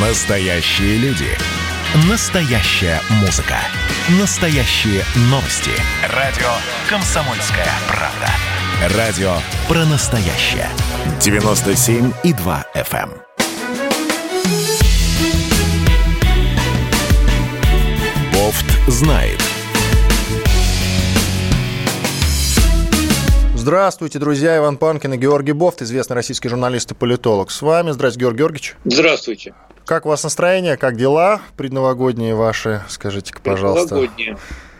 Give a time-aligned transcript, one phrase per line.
[0.00, 1.26] Настоящие люди.
[2.08, 3.56] Настоящая музыка.
[4.20, 5.72] Настоящие новости.
[6.14, 6.46] Радио
[6.88, 8.96] «Комсомольская правда».
[8.96, 9.32] Радио
[9.66, 10.68] про настоящее.
[11.18, 13.10] 97,2 FM.
[13.10, 13.22] эм.
[18.32, 19.42] Бофт знает.
[23.56, 24.56] Здравствуйте, друзья.
[24.58, 27.50] Иван Панкин и Георгий Бофт, известный российский журналист и политолог.
[27.50, 27.90] С вами.
[27.90, 28.76] Здравствуйте, Георгий Георгиевич.
[28.84, 29.54] Здравствуйте.
[29.88, 30.76] Как у вас настроение?
[30.76, 32.82] Как дела предновогодние ваши?
[32.90, 33.94] Скажите-ка, пожалуйста.
[33.94, 34.36] Предновогоднее,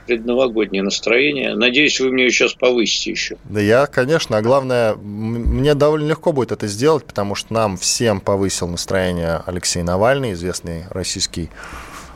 [0.07, 1.55] предновогоднее настроение.
[1.55, 3.39] Надеюсь, вы мне сейчас повысите еще.
[3.45, 4.37] Да я, конечно.
[4.37, 9.83] А главное, мне довольно легко будет это сделать, потому что нам всем повысил настроение Алексей
[9.83, 11.49] Навальный, известный российский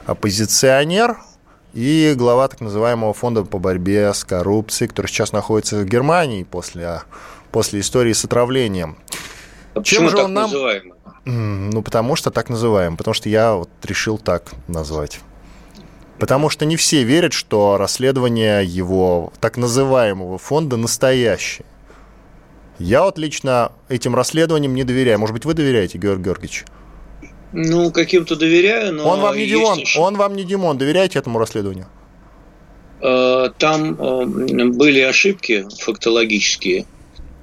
[0.04, 1.16] оппозиционер
[1.72, 7.00] и глава так называемого фонда по борьбе с коррупцией, который сейчас находится в Германии после,
[7.52, 8.98] после истории с отравлением.
[9.74, 10.92] А почему же так он нам- называемый?
[11.24, 12.96] Ну, потому что так называем.
[12.96, 15.20] Потому что я вот решил так назвать.
[16.18, 21.64] Потому что не все верят, что расследование его так называемого фонда настоящее.
[22.78, 25.18] Я вот лично этим расследованиям не доверяю.
[25.18, 26.64] Может быть, вы доверяете, Георгий Георгиевич?
[27.52, 29.08] Ну, каким-то доверяю, но...
[29.08, 30.78] он вам не Димон, еще- он вам не Димон.
[30.78, 31.86] Доверяете этому расследованию?
[33.00, 34.24] Э, Там э,
[34.66, 36.86] были ошибки фактологические,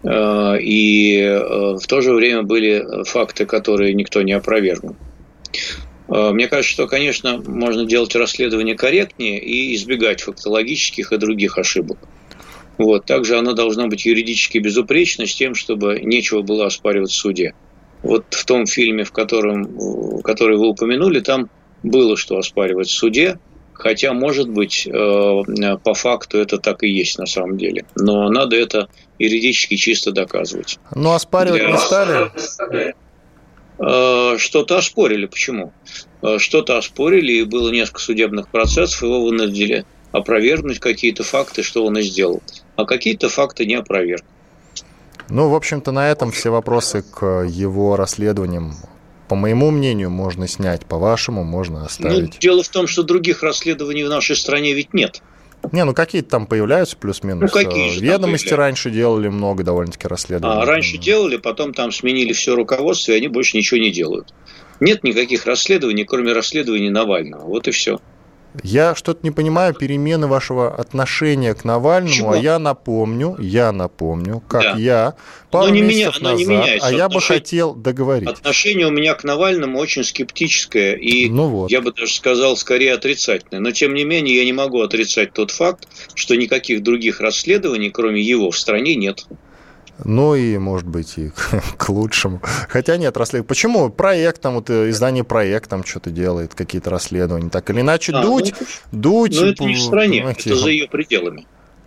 [0.03, 4.95] и э, в то же время были факты, которые никто не опровергнул.
[6.07, 11.97] Э, Мне кажется, что, конечно, можно делать расследование корректнее и избегать фактологических и других ошибок.
[12.77, 13.05] Вот.
[13.05, 17.53] Также оно должно быть юридически безупречно с тем, чтобы нечего было оспаривать в суде.
[18.01, 21.49] Вот в том фильме, в котором, э, который вы упомянули, там
[21.83, 23.37] было что оспаривать в суде,
[23.79, 25.41] Хотя, может быть, э,
[25.83, 27.85] по факту это так и есть на самом деле.
[27.95, 30.77] Но надо это юридически чисто доказывать.
[30.93, 32.95] Ну, оспаривать не Я- стали.
[33.79, 35.25] Э, Что-то оспорили.
[35.27, 35.71] Почему?
[36.21, 41.97] Э, Что-то оспорили, и было несколько судебных процессов, его вынудили опровергнуть какие-то факты, что он
[41.97, 42.41] и сделал.
[42.75, 44.23] А какие-то факты не опроверг.
[45.29, 48.73] Ну, в общем-то, на этом все вопросы к его расследованиям,
[49.29, 50.85] по моему мнению, можно снять.
[50.87, 52.39] По вашему, можно Ну, оставить.
[52.39, 55.21] дело в том, что других расследований в нашей стране ведь нет.
[55.71, 57.41] Не, ну какие-то там появляются плюс-минус.
[57.41, 60.61] Ну, какие Э, же Ведомости раньше делали много довольно-таки расследований.
[60.61, 64.33] А раньше делали, потом там сменили все руководство, и они больше ничего не делают.
[64.79, 67.43] Нет никаких расследований, кроме расследований Навального.
[67.45, 67.99] Вот и все.
[68.63, 72.31] Я что-то не понимаю перемены вашего отношения к Навальному, Почему?
[72.31, 74.75] а я напомню, я напомню, как Да.
[74.77, 75.13] я
[75.51, 77.39] пару Но не месяцев меня- оно не назад, меняется а я бы отношение.
[77.41, 78.27] хотел договорить.
[78.29, 81.71] Отношение у меня к Навальному очень скептическое и, Ну вот.
[81.71, 83.59] я бы даже сказал, скорее отрицательное.
[83.61, 88.21] Но, тем не менее, я не могу отрицать тот факт, что никаких других расследований, кроме
[88.21, 89.25] его, в стране нет.
[90.03, 91.31] Ну и, может быть, и
[91.77, 92.41] к лучшему.
[92.69, 93.47] Хотя нет, расследование.
[93.47, 93.89] Почему?
[93.89, 97.49] Проект там, вот э, издание проект там что-то делает, какие-то расследования.
[97.49, 98.53] Так или иначе, А, дуть,
[98.91, 99.35] ну, дуть.
[99.39, 101.45] Но это не в стране, понимаете, это за ее пределами.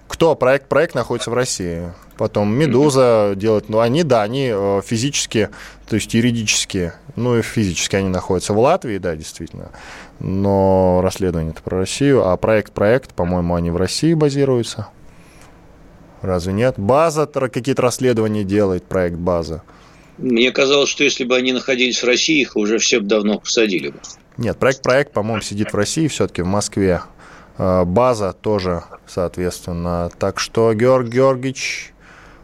[0.09, 0.35] Кто?
[0.37, 1.91] Проект, проект находится в России.
[2.19, 5.49] Потом Медуза делает, ну они, да, они э, физически,
[5.89, 9.71] то есть юридически, ну и физически они находятся в Латвии, да, действительно.
[10.21, 14.89] Но расследование это про Россию, а проект, проект, по-моему, они в России базируются.
[16.23, 16.79] Разве нет?
[16.79, 19.63] База какие-то расследования делает, проект База.
[20.19, 23.91] Мне казалось, что если бы они находились в России, их уже все бы давно посадили
[23.91, 23.99] бы.
[24.37, 27.03] Нет, проект проект, по-моему, сидит в России, все-таки в Москве.
[27.59, 30.11] Э, База тоже, соответственно.
[30.19, 31.93] Так что, Георг Георгиевич,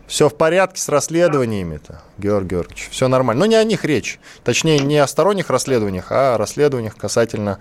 [0.07, 2.89] все в порядке с расследованиями-то, Георг Георгиевич.
[2.91, 3.41] Все нормально.
[3.41, 4.19] Но не о них речь.
[4.43, 7.59] Точнее, не о сторонних расследованиях, а о расследованиях касательно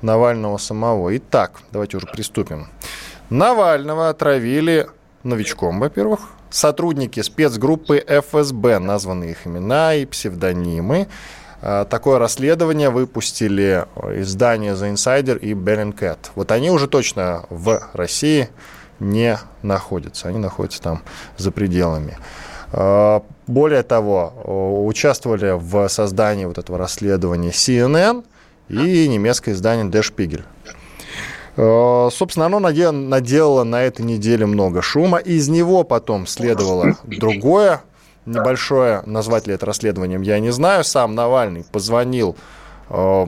[0.00, 1.16] Навального самого.
[1.16, 2.68] Итак, давайте уже приступим.
[3.30, 4.88] Навального отравили
[5.22, 6.20] новичком, во-первых.
[6.50, 11.08] Сотрудники спецгруппы ФСБ, названы их имена и псевдонимы.
[11.60, 16.18] А, Такое расследование выпустили издание The Insider и Bellingcat.
[16.34, 18.48] Вот они уже точно в России
[19.00, 20.28] не находятся.
[20.28, 21.02] Они находятся там
[21.36, 22.16] за пределами.
[22.72, 28.24] А, Более того, участвовали в создании вот этого расследования CNN
[28.68, 30.42] и немецкое издание Der Spiegel.
[31.60, 35.18] Э, Собственно, оно наде- наделало на этой неделе много шума.
[35.18, 37.82] Из него потом следовало другое
[38.26, 40.84] небольшое, назвать ли это расследованием, я не знаю.
[40.84, 42.36] Сам Навальный позвонил
[42.90, 43.26] э,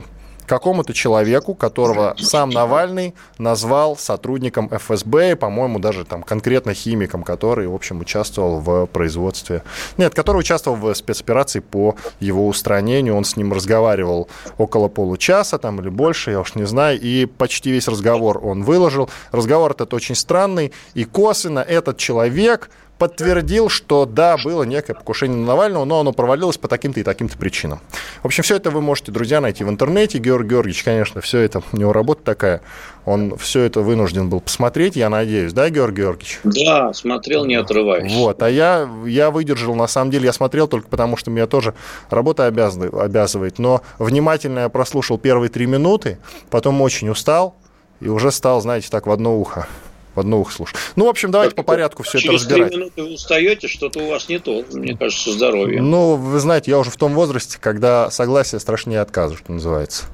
[0.51, 7.69] какому-то человеку, которого сам Навальный назвал сотрудником ФСБ, и, по-моему, даже там конкретно химиком, который,
[7.69, 9.63] в общем, участвовал в производстве...
[9.97, 13.15] Нет, который участвовал в спецоперации по его устранению.
[13.15, 17.71] Он с ним разговаривал около получаса там или больше, я уж не знаю, и почти
[17.71, 19.09] весь разговор он выложил.
[19.31, 22.71] Разговор этот очень странный, и косвенно этот человек
[23.01, 27.39] подтвердил, что да, было некое покушение на Навального, но оно провалилось по таким-то и таким-то
[27.39, 27.81] причинам.
[28.23, 30.19] В общем, все это вы можете, друзья, найти в интернете.
[30.19, 32.61] Георгий Георгиевич, конечно, все это, у него работа такая,
[33.07, 36.41] он все это вынужден был посмотреть, я надеюсь, да, Георгий Георгиевич?
[36.45, 38.13] Да, смотрел, не отрываясь.
[38.13, 41.73] Вот, а я, я выдержал, на самом деле, я смотрел только потому, что меня тоже
[42.11, 46.19] работа обязывает, обязывает, но внимательно я прослушал первые три минуты,
[46.51, 47.55] потом очень устал
[48.01, 49.67] и уже стал, знаете, так в одно ухо
[50.15, 50.77] в одно ухо слушать.
[50.97, 52.71] Ну, в общем, давайте по порядку все это разбирать.
[52.71, 55.81] Через минуты вы устаете, что-то у вас не то, мне кажется, здоровье.
[55.81, 60.05] Ну, вы знаете, я уже в том возрасте, когда согласие страшнее отказа, что называется.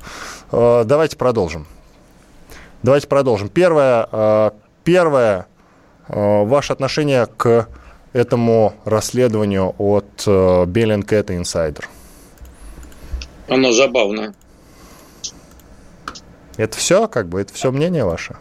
[0.53, 1.67] Э, давайте продолжим.
[2.83, 3.49] Давайте продолжим.
[3.49, 4.51] Первое, э,
[4.85, 5.47] первое
[6.09, 7.69] э, ваше отношение к
[8.13, 11.85] этому расследованию от Bellingcat Insider.
[13.49, 14.35] Оно забавное.
[16.57, 18.37] Это все, как бы, это все мнение ваше?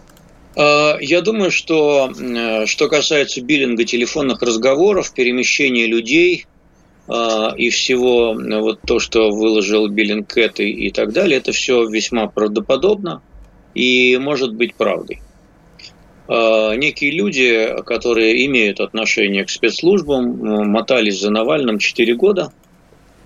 [0.56, 6.46] Э, я думаю, что э, что касается биллинга телефонных разговоров, перемещения людей
[7.08, 11.86] э, и всего вот то, что выложил биллинг Кэт и, и так далее, это все
[11.88, 13.22] весьма правдоподобно
[13.74, 15.22] и может быть правдой.
[16.28, 22.52] Некие люди, которые имеют отношение к спецслужбам, мотались за Навальным 4 года,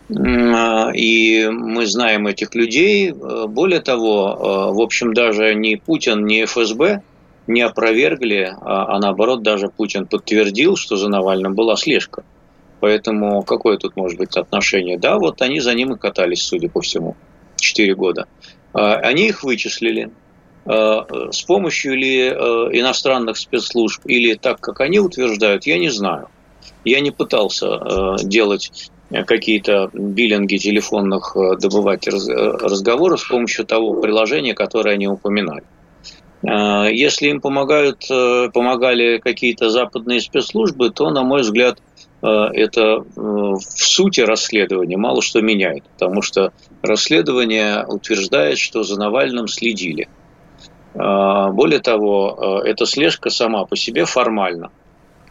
[0.10, 3.14] и мы знаем этих людей.
[3.14, 7.02] Более того, в общем, даже ни Путин, ни ФСБ
[7.50, 12.24] не опровергли, а, а наоборот даже Путин подтвердил, что за Навальным была слежка.
[12.80, 14.98] Поэтому какое тут может быть отношение?
[14.98, 17.18] Да, вот они за ним и катались, судя по всему,
[17.58, 18.28] 4 года.
[18.74, 20.12] А, они их вычислили.
[20.66, 26.28] А, с помощью ли э, иностранных спецслужб или так, как они утверждают, я не знаю.
[26.86, 35.08] Я не пытался делать какие-то биллинги телефонных, добывать разговоров с помощью того приложения, которое они
[35.08, 35.64] упоминали.
[36.48, 41.80] А, если им помогают, э, помогали какие-то западные спецслужбы, то, на мой взгляд,
[42.22, 48.98] э, это э, в сути расследования мало что меняет, потому что расследование утверждает, что за
[48.98, 50.08] Навальным следили.
[50.96, 54.72] А, более того, эта слежка сама по себе формально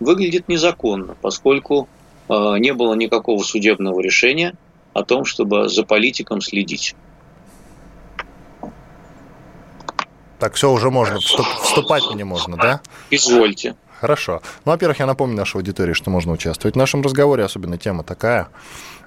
[0.00, 1.88] выглядит незаконно, поскольку
[2.28, 4.52] не было никакого судебного решения
[4.92, 6.94] о том, чтобы за политиком следить.
[10.38, 12.80] Так, все, уже можно, вступать мне можно, да?
[13.10, 13.74] Извольте.
[14.00, 14.40] Хорошо.
[14.64, 18.48] Ну, во-первых, я напомню нашей аудитории, что можно участвовать в нашем разговоре, особенно тема такая.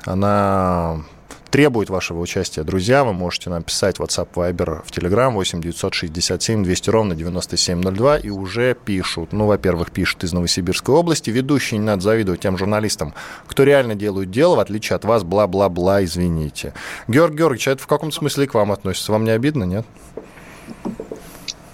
[0.04, 1.04] Она
[1.50, 2.64] требует вашего участия.
[2.64, 8.74] Друзья, вы можете написать WhatsApp, Viber, в Telegram 8 967 200 ровно 9702 и уже
[8.74, 9.32] пишут.
[9.32, 11.30] Ну, во-первых, пишут из Новосибирской области.
[11.30, 13.14] Ведущие не надо завидовать тем журналистам,
[13.48, 16.74] кто реально делают дело, в отличие от вас, бла-бла-бла, извините.
[17.08, 19.12] Георгий Георгиевич, а это в каком смысле к вам относится?
[19.12, 19.86] Вам не обидно, нет?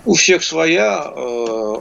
[0.08, 1.76] У всех своя э,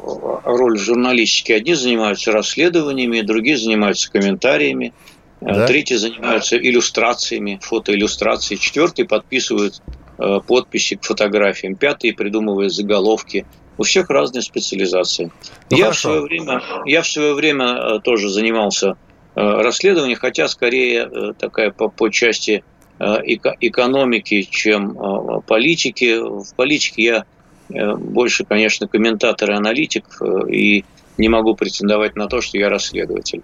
[0.45, 1.55] роль в журналистике.
[1.55, 4.93] Одни занимаются расследованиями, другие занимаются комментариями,
[5.41, 5.67] э, да?
[5.69, 9.81] третьи занимаются иллюстрациями, фотоиллюстрацией, четвертые подписывают
[10.19, 13.47] э, подписи к фотографиям, пятые придумывают заголовки.
[13.79, 15.31] У всех разные специализации.
[15.71, 18.97] Ну, я, в свое время, я в свое время тоже занимался
[19.37, 22.65] расследованием, хотя скорее такая по, по части
[22.99, 26.19] экономики, чем политики.
[26.19, 27.25] В политике я
[27.69, 30.85] больше, конечно, комментатор и аналитик, э, и
[31.19, 33.43] не могу претендовать на то, что я расследователь.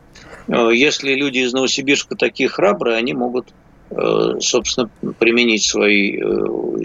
[0.49, 3.49] Э, если люди из Новосибирска такие храбрые, они могут,
[4.41, 4.89] собственно,
[5.19, 6.19] применить свои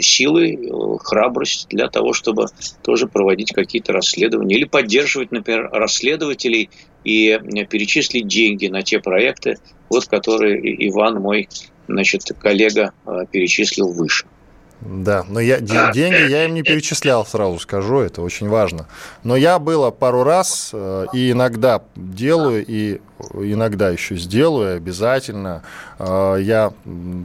[0.02, 2.48] силы, храбрость для того, чтобы
[2.84, 6.70] тоже проводить какие-то расследования или поддерживать, например, расследователей
[7.06, 9.56] и перечислить деньги на те проекты,
[9.90, 10.60] вот которые
[10.90, 11.48] Иван, мой
[11.88, 12.92] значит, коллега,
[13.32, 14.26] перечислил выше.
[14.82, 18.88] Да, но я, деньги я им не перечислял, сразу скажу, это очень важно.
[19.24, 23.00] Но я было пару раз э, и иногда делаю, и
[23.34, 25.64] иногда еще сделаю обязательно.
[26.00, 26.72] Э, я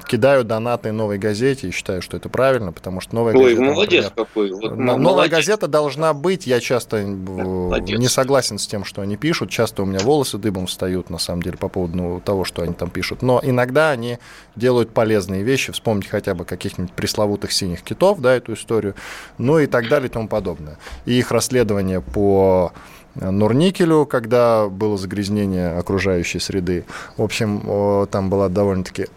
[0.08, 3.62] кидаю донаты новой газете и считаю, что это правильно, потому что новая Ой, газета...
[3.62, 4.50] молодец например, какой.
[4.52, 5.32] Вот, новая молодец.
[5.32, 6.46] газета должна быть.
[6.46, 7.98] Я часто молодец.
[7.98, 9.50] не согласен с тем, что они пишут.
[9.50, 12.72] Часто у меня волосы дыбом встают, на самом деле, по поводу ну, того, что они
[12.72, 13.22] там пишут.
[13.22, 14.18] Но иногда они
[14.56, 15.72] делают полезные вещи.
[15.72, 18.94] Вспомните хотя бы каких-нибудь пресловутых синих китов, да, эту историю,
[19.38, 20.78] ну и так далее и тому подобное.
[21.06, 22.72] И их расследование по
[23.14, 26.84] Норникелю, когда было загрязнение окружающей среды.
[27.16, 29.08] В общем, там была довольно-таки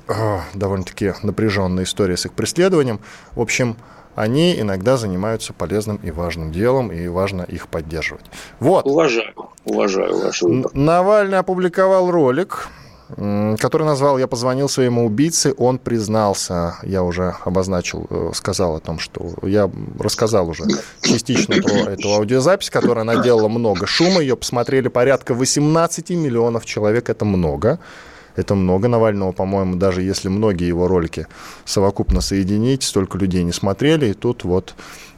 [0.53, 2.99] довольно-таки напряженная история с их преследованием.
[3.35, 3.77] В общем,
[4.15, 8.25] они иногда занимаются полезным и важным делом, и важно их поддерживать.
[8.59, 8.85] Вот.
[8.85, 9.33] Уважаю,
[9.65, 12.69] уважаю вашу Навальный опубликовал ролик,
[13.07, 16.77] который назвал «Я позвонил своему убийце, он признался».
[16.83, 19.69] Я уже обозначил, э, сказал о том, что я
[19.99, 20.63] рассказал уже
[21.01, 24.21] частично про эту аудиозапись, которая наделала много шума.
[24.21, 27.09] Ее посмотрели порядка 18 миллионов человек.
[27.09, 27.79] Это много.
[28.35, 31.27] Это много Навального, по-моему, даже если многие его ролики
[31.63, 34.07] совокупно соединить, столько людей не смотрели.
[34.07, 34.75] И тут вот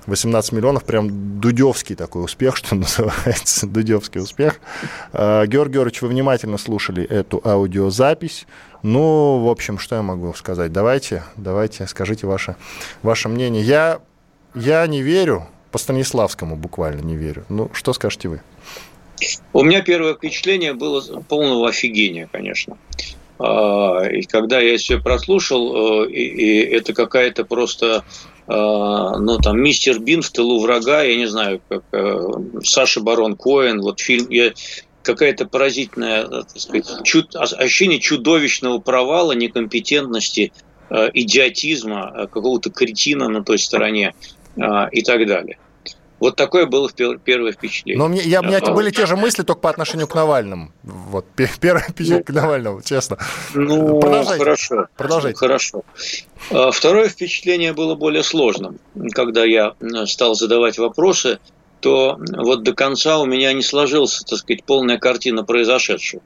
[0.07, 4.59] 18 миллионов, прям дудевский такой успех, что называется, дудевский успех.
[5.13, 8.47] А, Георгий Георгиевич, вы внимательно слушали эту аудиозапись.
[8.83, 10.71] Ну, в общем, что я могу сказать?
[10.71, 12.55] Давайте, давайте, скажите ваше,
[13.03, 13.63] ваше мнение.
[13.63, 13.99] Я,
[14.55, 17.45] я не верю, по Станиславскому буквально не верю.
[17.49, 18.41] Ну, что скажете вы?
[19.53, 22.77] У меня первое впечатление было полного офигения, конечно.
[23.39, 28.03] А, и когда я все прослушал, э, и это какая-то просто
[28.47, 32.27] ну, там, «Мистер Бин в тылу врага», я не знаю, как э,
[32.63, 34.53] Саша Барон Коэн, вот фильм, я,
[35.01, 40.53] какая-то поразительная, э, так сказать, чуд, ощущение чудовищного провала, некомпетентности,
[40.89, 44.13] э, идиотизма, какого-то кретина на той стороне
[44.91, 45.59] и так далее.
[46.19, 47.99] Вот такое было первое впечатление.
[47.99, 50.71] Но мне, я, у меня а, были те же мысли, только по отношению к Навальному.
[50.83, 51.25] Вот,
[51.59, 53.17] первое впечатление к Навальному, честно.
[53.53, 54.43] Ну, Продолжайте.
[54.43, 54.87] хорошо.
[54.97, 55.37] Продолжайте.
[55.37, 55.83] Хорошо.
[56.49, 58.79] А, второе впечатление было более сложным.
[59.11, 61.39] Когда я стал задавать вопросы,
[61.81, 66.23] то вот до конца у меня не сложилась, так сказать, полная картина произошедшего.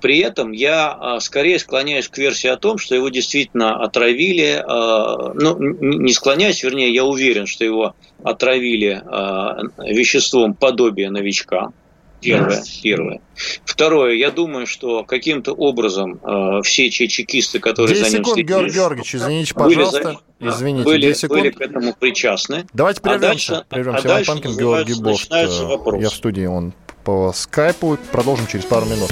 [0.00, 4.62] При этом я а, скорее склоняюсь к версии о том, что его действительно отравили.
[4.64, 11.72] А, ну, не склоняюсь, вернее, я уверен, что его отравили а, веществом подобия новичка.
[12.20, 13.20] Первое, первое.
[13.64, 18.74] Второе, я думаю, что каким-то образом э, все чекисты, которые 10 за ним секунд, Георгий
[18.74, 20.18] Георгиевич, извините, пожалуйста.
[20.40, 22.66] Были, извините, были, были к этому причастны.
[22.72, 23.26] Давайте прервемся.
[23.26, 24.02] А дальше, прервемся.
[24.02, 25.30] А Иван Панкин, Георгий Бофт.
[25.30, 26.72] Я в студии, он
[27.04, 27.96] по скайпу.
[28.10, 29.10] Продолжим через пару минут.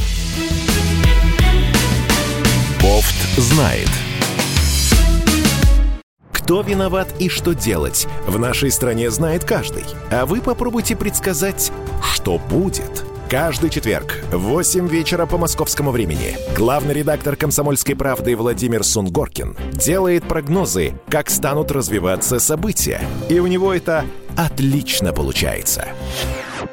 [3.36, 3.90] Знает.
[6.32, 9.84] Кто виноват и что делать, в нашей стране знает каждый.
[10.10, 11.70] А вы попробуйте предсказать,
[12.02, 13.04] что будет.
[13.28, 20.24] Каждый четверг в 8 вечера по московскому времени главный редактор «Комсомольской правды» Владимир Сунгоркин делает
[20.24, 23.02] прогнозы, как станут развиваться события.
[23.28, 25.88] И у него это отлично получается.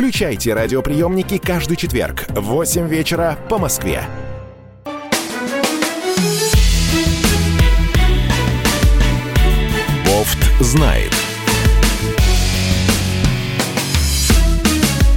[0.00, 4.02] Включайте радиоприемники каждый четверг в 8 вечера по Москве.
[10.06, 11.12] Бофт знает.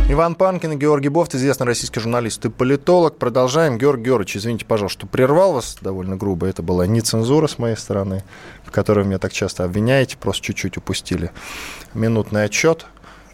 [0.10, 3.18] Иван Панкин и Георгий Бофт, известный российский журналист и политолог.
[3.18, 3.78] Продолжаем.
[3.78, 6.48] Георгий Георгиевич, извините, пожалуйста, что прервал вас довольно грубо.
[6.48, 8.26] Это была не цензура с моей стороны,
[8.66, 11.32] в которой меня так часто обвиняете, просто чуть-чуть упустили
[11.94, 12.86] минутный отчет.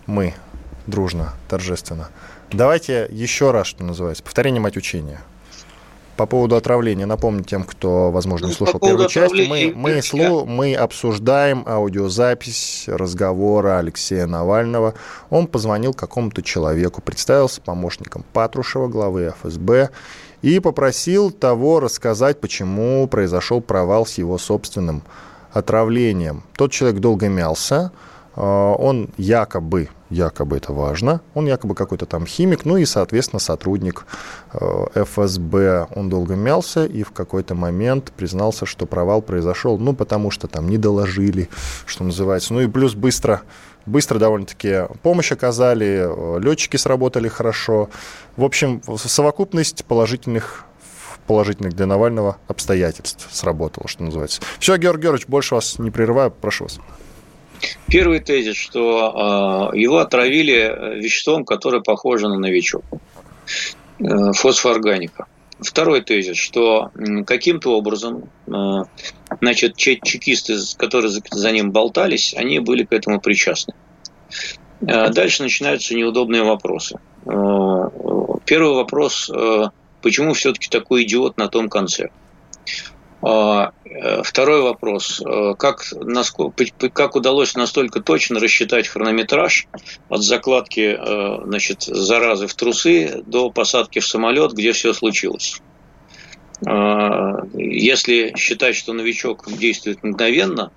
[0.05, 0.35] Мы
[0.89, 2.09] дружно, торжественно.
[2.51, 5.21] Давайте еще раз, что называется, повторение мать учения.
[6.17, 10.45] По поводу отравления, напомню тем, кто, возможно, не ну, слушал первую часть, мы, мы, слу,
[10.45, 14.95] мы обсуждаем аудиозапись разговора Алексея Навального.
[15.29, 19.91] Он позвонил какому-то человеку, представился помощником Патрушева, главы ФСБ,
[20.41, 25.03] и попросил того рассказать, почему произошел провал с его собственным
[25.53, 26.43] отравлением.
[26.57, 27.91] Тот человек долго мялся,
[28.41, 34.05] он якобы, якобы это важно, он якобы какой-то там химик, ну и, соответственно, сотрудник
[34.53, 35.87] э, ФСБ.
[35.95, 40.69] Он долго мялся и в какой-то момент признался, что провал произошел, ну, потому что там
[40.69, 41.49] не доложили,
[41.85, 42.53] что называется.
[42.53, 43.41] Ну и плюс быстро
[43.85, 47.89] быстро довольно-таки помощь оказали, э, летчики сработали хорошо.
[48.37, 50.65] В общем, совокупность положительных
[51.27, 54.41] положительных для Навального обстоятельств сработала, что называется.
[54.57, 56.79] Все, Георгий Георгиевич, больше вас не прерываю, прошу вас.
[57.87, 62.83] Первый тезис, что э, его отравили веществом, которое похоже на новичок.
[63.99, 65.25] Э, фосфоорганика.
[65.59, 66.91] Второй тезис, что
[67.25, 68.51] каким-то образом э,
[69.41, 73.73] значит, чекисты, которые за ним болтались, они были к этому причастны.
[74.81, 76.99] Дальше начинаются неудобные вопросы.
[77.25, 79.29] Первый вопрос,
[80.01, 82.11] почему все-таки такой идиот на том конце.
[83.21, 85.21] А, э, второй вопрос.
[85.21, 89.67] Э, как, насколько, как удалось настолько точно рассчитать хронометраж
[90.07, 95.61] от закладки э, значит, заразы в трусы до посадки в самолет, где все случилось?
[96.65, 100.71] А, если считать, что новичок действует мгновенно,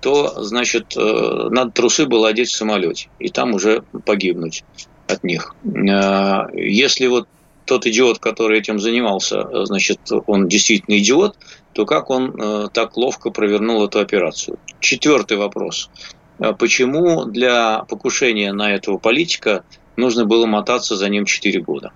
[0.00, 4.62] то, значит, надо трусы было одеть в самолете, и там уже погибнуть
[5.08, 5.56] от них.
[5.90, 7.26] А, если вот
[7.68, 11.36] тот идиот, который этим занимался, значит, он действительно идиот,
[11.74, 14.58] то как он э, так ловко провернул эту операцию?
[14.80, 15.90] Четвертый вопрос.
[16.38, 19.64] А почему для покушения на этого политика
[19.96, 21.92] нужно было мотаться за ним 4 года?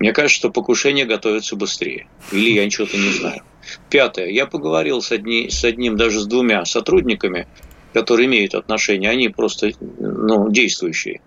[0.00, 2.08] Мне кажется, что покушение готовится быстрее.
[2.32, 3.42] Или я ничего-то не знаю.
[3.88, 4.26] Пятое.
[4.26, 7.46] Я поговорил с, одни, с одним, даже с двумя сотрудниками,
[7.92, 11.20] которые имеют отношение, они просто ну, действующие.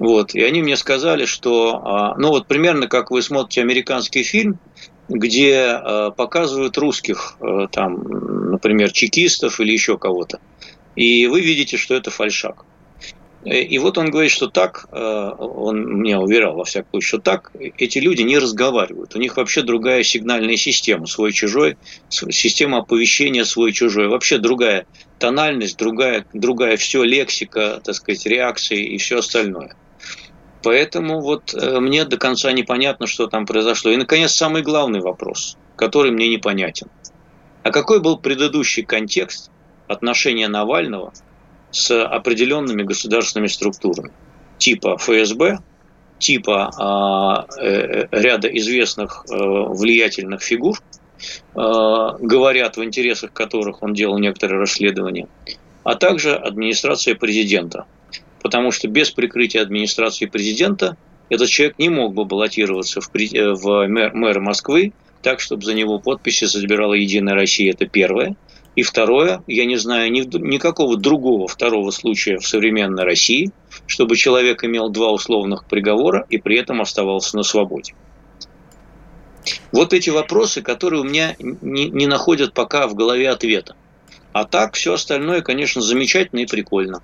[0.00, 0.34] Вот.
[0.34, 4.58] И они мне сказали, что, а, ну вот примерно как вы смотрите американский фильм,
[5.10, 10.38] где э, показывают русских, э, там, например, чекистов или еще кого-то.
[10.96, 12.64] И вы видите, что это фальшак.
[13.44, 17.52] И вот он говорит, что так, э, он мне уверял во всяком случае, что так
[17.78, 19.16] эти люди не разговаривают.
[19.16, 21.76] У них вообще другая сигнальная система, свой-чужой,
[22.08, 24.08] система оповещения свой-чужой.
[24.08, 24.86] Вообще другая
[25.18, 29.74] тональность, другая, другая все лексика, так сказать, реакции и все остальное.
[30.62, 33.90] Поэтому вот э, мне до конца непонятно, что там произошло.
[33.90, 36.88] И, наконец, самый главный вопрос, который мне непонятен.
[37.62, 39.50] А какой был предыдущий контекст
[39.88, 41.12] отношения Навального
[41.70, 44.12] с определенными государственными структурами?
[44.58, 45.58] Типа ФСБ,
[46.18, 50.82] типа а, э, ряда известных э, влиятельных фигур, э,
[51.54, 55.28] говорят в интересах которых он делал некоторые расследования,
[55.84, 57.86] а также администрация президента–
[58.42, 60.96] потому что без прикрытия администрации президента
[61.28, 64.92] этот человек не мог бы баллотироваться в, э, в мэр, мэр Москвы
[65.22, 67.72] так, чтобы за него подписи забирала Единая Россия.
[67.72, 68.36] Это первое.
[68.76, 73.50] И второе, я не знаю ни, никакого другого второго случая в современной России,
[73.86, 77.94] чтобы человек имел два условных приговора и при этом оставался на свободе.
[79.72, 83.74] Вот эти вопросы, которые у меня не, не находят пока в голове ответа.
[84.32, 87.02] А так все остальное, конечно, замечательно и прикольно.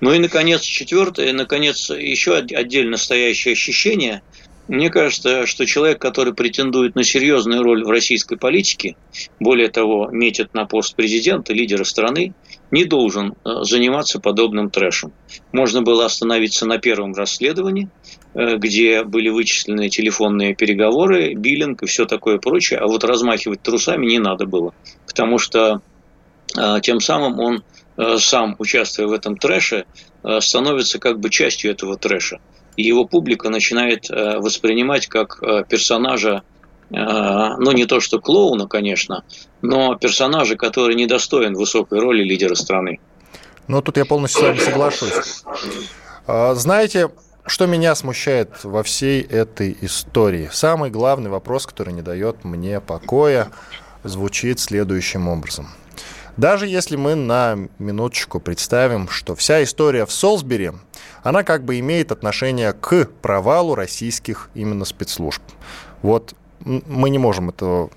[0.00, 4.22] Ну и, наконец, четвертое, наконец, еще отдельно стоящее ощущение.
[4.66, 8.96] Мне кажется, что человек, который претендует на серьезную роль в российской политике,
[9.38, 12.32] более того, метит на пост президента, лидера страны,
[12.70, 15.12] не должен э, заниматься подобным трэшем.
[15.52, 17.90] Можно было остановиться на первом расследовании,
[18.32, 24.06] э, где были вычислены телефонные переговоры, биллинг и все такое прочее, а вот размахивать трусами
[24.06, 24.72] не надо было,
[25.06, 25.82] потому что
[26.82, 27.64] тем самым он
[27.96, 29.84] Э, сам, участвуя в этом трэше,
[30.24, 32.40] э, становится как бы частью этого трэша.
[32.76, 36.42] И его публика начинает э, воспринимать как персонажа,
[36.90, 39.24] ну не то что клоуна, конечно,
[39.62, 43.00] но персонажа, который недостоин высокой роли лидера страны.
[43.66, 45.44] Ну, тут я полностью с вами соглашусь.
[46.26, 47.10] А, знаете,
[47.46, 50.50] что меня смущает во всей этой истории?
[50.52, 53.48] Самый главный вопрос, который не дает мне покоя,
[54.04, 55.68] звучит следующим образом.
[56.36, 60.72] Даже если мы на минуточку представим, что вся история в Солсбери,
[61.22, 65.42] она как бы имеет отношение к провалу российских именно спецслужб.
[66.02, 67.90] Вот мы не можем этого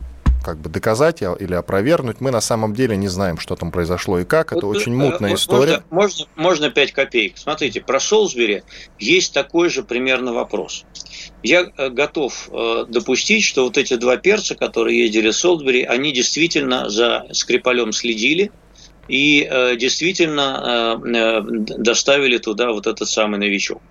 [0.48, 2.22] как бы доказать или опровергнуть.
[2.22, 4.54] Мы на самом деле не знаем, что там произошло и как.
[4.54, 5.84] Это вот, очень э, мутная вот история.
[5.90, 7.38] Можно, можно, можно 5 копеек.
[7.38, 8.64] Смотрите, про Солсбери
[8.98, 10.86] есть такой же примерно вопрос.
[11.44, 16.12] Я э, готов э, допустить, что вот эти два перца, которые ездили в Солсбери, они
[16.12, 18.52] действительно за Скрипалем следили
[19.08, 21.00] и действительно
[21.78, 23.82] доставили туда вот этот самый новичок.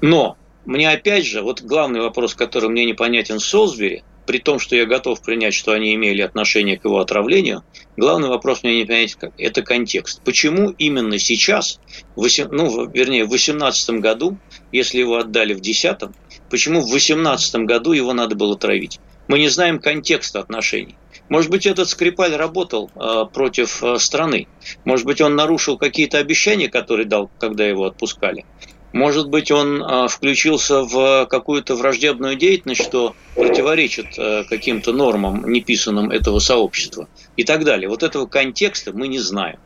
[0.00, 4.76] Но мне опять же, вот главный вопрос, который мне непонятен в Солсбери– при том, что
[4.76, 7.64] я готов принять, что они имели отношение к его отравлению,
[7.96, 10.20] главный вопрос мне не понять, как это контекст.
[10.22, 11.80] Почему именно сейчас,
[12.14, 14.36] 8, ну, вернее, в 2018 году,
[14.70, 16.10] если его отдали в 2010,
[16.50, 19.00] почему в 2018 году его надо было травить?
[19.28, 20.96] Мы не знаем контекста отношений.
[21.28, 24.48] Может быть, этот Скрипаль работал э, против э, страны.
[24.84, 28.46] Может быть, он нарушил какие-то обещания, которые дал, когда его отпускали.
[28.92, 36.10] Может быть, он а, включился в какую-то враждебную деятельность, что противоречит а, каким-то нормам, неписанным
[36.10, 37.06] этого сообщества
[37.36, 37.88] и так далее.
[37.88, 39.58] Вот этого контекста мы не знаем.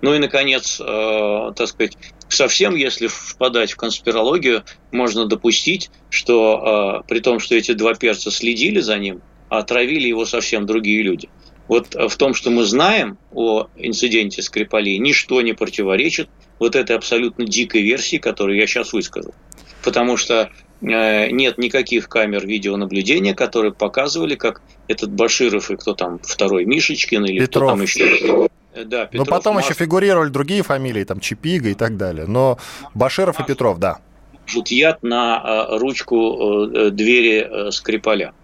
[0.00, 1.96] Ну и, наконец, э, так сказать,
[2.28, 8.30] совсем, если впадать в конспирологию, можно допустить, что э, при том, что эти два перца
[8.30, 11.28] следили за ним, отравили его совсем другие люди.
[11.68, 17.46] Вот в том, что мы знаем о инциденте Скрипалей, ничто не противоречит вот этой абсолютно
[17.46, 19.34] дикой версии, которую я сейчас высказал.
[19.82, 20.50] Потому что
[20.82, 27.24] э, нет никаких камер видеонаблюдения, которые показывали, как этот Баширов и кто там второй, Мишечкин
[27.24, 27.68] или Петров.
[27.68, 28.48] кто там еще.
[28.74, 29.64] Э, да, Петров, Но потом Маш...
[29.64, 32.26] еще фигурировали другие фамилии, там Чипига и так далее.
[32.26, 32.58] Но
[32.94, 33.98] Баширов и Петров, да.
[34.46, 38.34] Жут яд на ручку двери Скрипаля.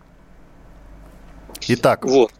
[1.68, 2.04] Итак.
[2.04, 2.32] Вот.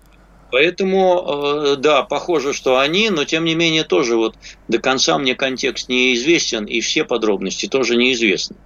[0.50, 4.35] Поэтому, да, похоже, что они, но тем не менее тоже вот
[4.66, 8.57] до конца мне контекст неизвестен, и все подробности тоже неизвестны.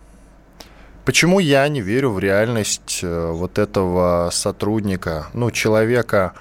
[1.05, 6.33] Почему я не верю в реальность э, вот этого сотрудника, ну, человека,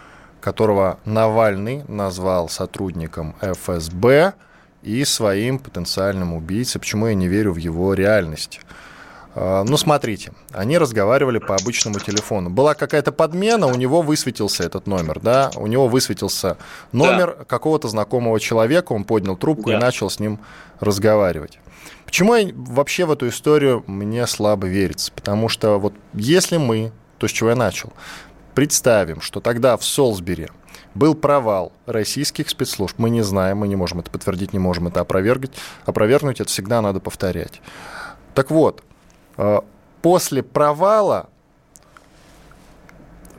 [0.43, 4.34] которого Навальный назвал сотрудником ФСБ
[4.82, 6.79] и своим потенциальным убийцей?
[6.79, 8.60] Почему я не верю в его реальность?
[9.36, 12.49] Э, ну, смотрите, они разговаривали по обычному телефону.
[12.49, 16.58] Была какая-то подмена, у него высветился этот номер, да, у него высветился
[16.91, 17.45] номер да.
[17.45, 19.77] какого-то знакомого человека, он поднял трубку да.
[19.77, 20.39] и начал с ним
[20.79, 21.60] разговаривать.
[22.06, 25.12] Почему я вообще в эту историю мне слабо верится?
[25.15, 27.91] Потому что вот если мы, то, с чего я начал,
[28.53, 30.49] представим, что тогда в Солсбери
[30.95, 34.99] был провал российских спецслужб, мы не знаем, мы не можем это подтвердить, не можем это
[35.01, 35.51] опровергнуть,
[35.85, 37.61] опровергнуть это всегда надо повторять.
[38.35, 38.83] Так вот,
[39.37, 39.59] э,
[40.01, 41.29] после провала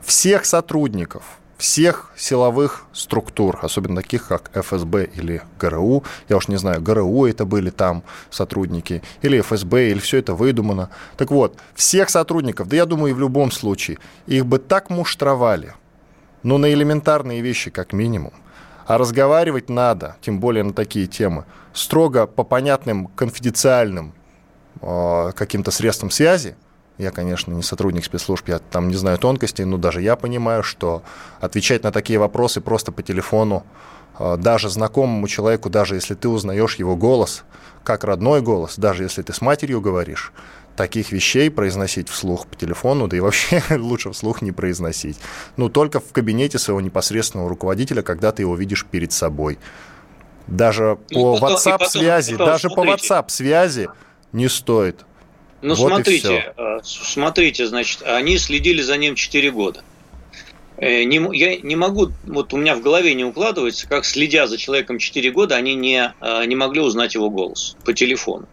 [0.03, 6.83] всех сотрудников– всех силовых структур, особенно таких, как ФСБ или ГРУ, я уж не знаю,
[6.83, 10.91] ГРУ это были там сотрудники, или ФСБ, или все это выдумано.
[11.17, 13.97] Так вот, всех сотрудников, да я думаю, и в любом случае,
[14.27, 15.73] их бы так муштровали,
[16.43, 18.35] ну, на элементарные вещи, как минимум.
[18.87, 24.13] А разговаривать надо, тем более на такие темы, строго по понятным конфиденциальным
[24.83, 26.57] э, каким-то средствам связи,
[26.99, 31.03] я, конечно, не сотрудник спецслужб, я там не знаю тонкостей, но даже я понимаю, что
[31.41, 33.65] отвечать на такие вопросы просто по телефону,
[34.17, 37.45] а, даже знакомому человеку, даже если ты узнаешь его голос,
[37.83, 40.33] как родной голос, даже если ты с матерью говоришь,
[40.77, 45.19] таких вещей произносить вслух по телефону, да и вообще лучше вслух не произносить.
[45.57, 49.59] Ну, только в кабинете своего непосредственного руководителя, когда ты его видишь перед собой.
[50.47, 53.89] Даже по WhatsApp-связи, даже по WhatsApp-связи
[54.33, 55.07] не стоит
[55.65, 59.83] ну, вот смотрите, э, смотрите, значит, они следили за ним 4 года.
[60.77, 64.59] Э, не, я не могу, вот у меня в голове не укладывается, как следя за
[64.59, 68.47] человеком 4 года, они не, э, не могли узнать его голос по телефону.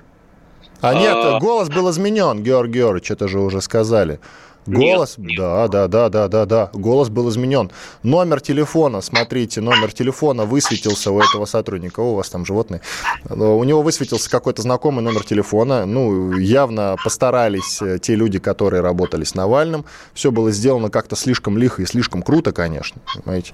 [0.79, 1.39] А нет, а...
[1.39, 4.21] голос был изменен, Георгий Георгиевич, это же уже сказали.
[4.67, 5.37] Голос, нет, нет.
[5.39, 7.71] да, да, да, да, да, да, голос был изменен.
[8.03, 12.81] Номер телефона, смотрите, номер телефона высветился у этого сотрудника, у вас там животные,
[13.29, 19.23] у него высветился какой-то знакомый номер телефона, ну, явно постарались э, те люди, которые работали
[19.23, 23.53] с Навальным, все было сделано как-то слишком лихо и слишком круто, конечно, понимаете.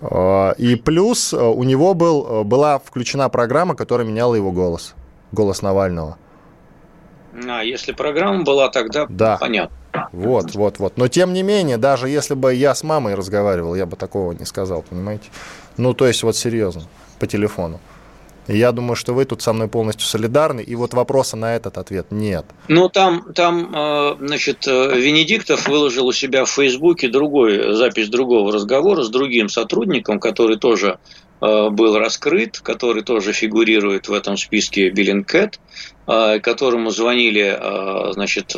[0.00, 4.94] А, и плюс э, у него был, э, была включена программа, которая меняла его голос,
[5.32, 6.16] голос Навального.
[7.48, 9.36] А, если программа была, тогда да.
[9.38, 9.76] понятно.
[10.12, 10.96] Вот, вот, вот.
[10.96, 14.44] Но тем не менее, даже если бы я с мамой разговаривал, я бы такого не
[14.44, 15.24] сказал, понимаете?
[15.76, 16.82] Ну, то есть, вот серьезно,
[17.18, 17.80] по телефону.
[18.46, 22.06] я думаю, что вы тут со мной полностью солидарны, и вот вопроса на этот ответ
[22.10, 22.44] нет.
[22.68, 28.52] Ну, там, там э, значит, э, Венедиктов выложил у себя в Фейсбуке другой, запись другого
[28.52, 30.98] разговора с другим сотрудником, который тоже
[31.40, 35.60] Э, был раскрыт, который тоже фигурирует в этом списке Биллинкет,
[36.06, 38.54] которому звонили, э, значит,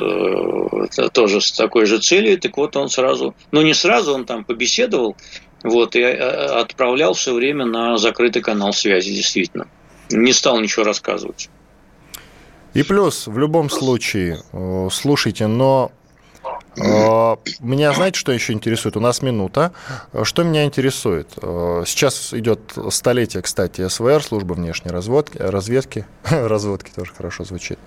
[1.13, 5.17] тоже с такой же целью, так вот он сразу, ну не сразу, он там побеседовал,
[5.65, 9.67] вот, и отправлял все время на закрытый канал связи, действительно.
[10.11, 11.51] Не стал ничего рассказывать.
[12.75, 14.41] И плюс, в любом случае,
[14.91, 15.98] слушайте, но Э,
[17.61, 18.97] меня, знаете, что еще интересует?
[18.97, 19.73] У нас минута.
[20.23, 21.29] Что меня интересует?
[21.41, 22.61] Э, сейчас идет
[22.91, 26.07] столетие, кстати, СВР, служба внешней разводки, разведки.
[26.25, 27.79] Разводки тоже хорошо звучит.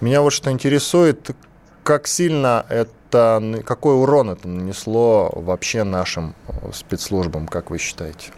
[0.00, 1.30] Меня вот что интересует,
[1.82, 8.32] как сильно это, какой урон это нанесло вообще нашим э, спецслужбам, как вы считаете?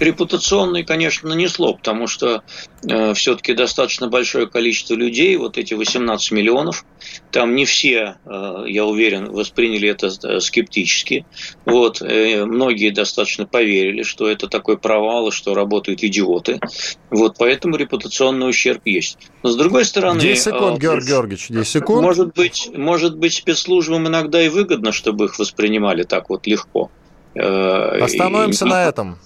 [0.00, 2.42] Репутационный, конечно, нанесло, потому что
[2.88, 6.86] э, все-таки достаточно большое количество людей, вот эти 18 миллионов,
[7.30, 11.26] там не все, э, я уверен, восприняли это э, скептически.
[11.66, 16.60] Вот, э, многие достаточно поверили, что это такой провал, и что работают идиоты.
[17.10, 19.18] Вот, поэтому репутационный ущерб есть.
[19.42, 20.20] Но с другой стороны...
[20.20, 22.02] 10 секунд, э, Георгий Георгиевич, 10 секунд.
[22.02, 26.90] Может быть, может быть, спецслужбам иногда и выгодно, чтобы их воспринимали так вот легко.
[27.34, 28.68] Э, Остановимся и...
[28.68, 29.18] на этом.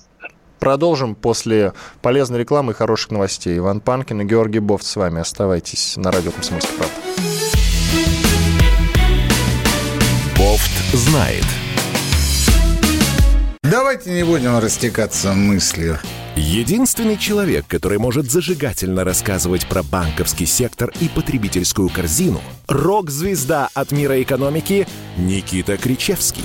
[0.59, 3.59] Продолжим после полезной рекламы и хороших новостей.
[3.59, 5.21] Иван Панкин и Георгий Бофт с вами.
[5.21, 6.95] Оставайтесь на радио «Комсомольский правда».
[10.39, 11.45] Бофт знает.
[13.63, 15.99] Давайте не будем растекаться мыслью.
[16.37, 24.21] Единственный человек, который может зажигательно рассказывать про банковский сектор и потребительскую корзину– рок-звезда от мира
[24.21, 26.45] экономики Никита Кричевский.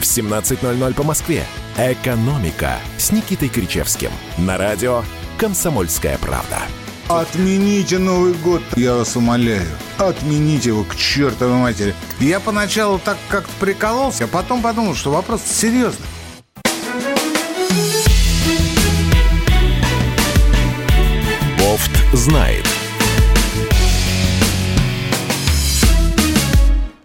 [0.00, 1.44] в 17.00 по Москве.
[1.76, 4.10] «Экономика» с Никитой Кричевским.
[4.38, 5.04] На радио
[5.38, 6.58] «Комсомольская правда».
[7.08, 9.66] Отмените Новый год, я вас умоляю.
[9.98, 11.94] Отмените его к чертовой матери.
[12.20, 16.06] Я поначалу так как-то прикололся, а потом подумал, что вопрос серьезный.
[21.58, 22.64] Бофт знает.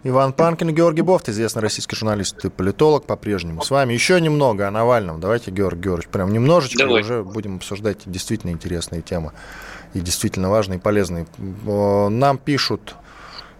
[0.08, 3.92] Иван Панкин, Георгий Бофт, известный российский журналист и политолог, по-прежнему с вами.
[3.92, 5.18] Еще немного о Навальном.
[5.20, 7.02] Давайте, Георгий Георгиевич, прям немножечко Давай.
[7.02, 9.32] уже будем обсуждать действительно интересные темы
[9.94, 11.26] и действительно важные и полезные.
[11.66, 12.94] Э, Нам пишут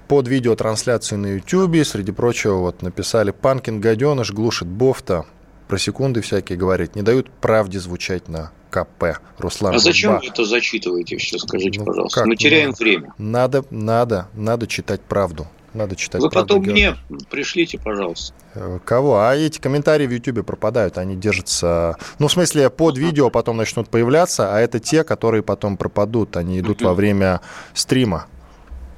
[0.07, 5.27] под видеотрансляцию на YouTube, среди прочего, вот написали «Панкин гаденыш глушит Бофта».
[5.67, 6.95] Про секунды всякие говорит.
[6.95, 9.19] Не дают правде звучать на КП.
[9.39, 10.23] Руслан А зачем Журба.
[10.25, 12.21] вы это зачитываете все, скажите, Ну, пожалуйста?
[12.21, 13.13] как, Мы теряем ну, время.
[13.19, 15.49] Надо, надо, надо читать правду.
[15.77, 16.97] Надо читать Вы потом мне
[17.31, 18.35] пришлите, пожалуйста.
[18.55, 19.19] Э, Кого?
[19.21, 21.97] А эти комментарии в Ютубе пропадают, они держатся...
[22.19, 26.39] Ну, в смысле, под видео потом начнут появляться, а это те, которые потом пропадут.
[26.39, 27.43] Они идут во время
[27.75, 28.27] стрима.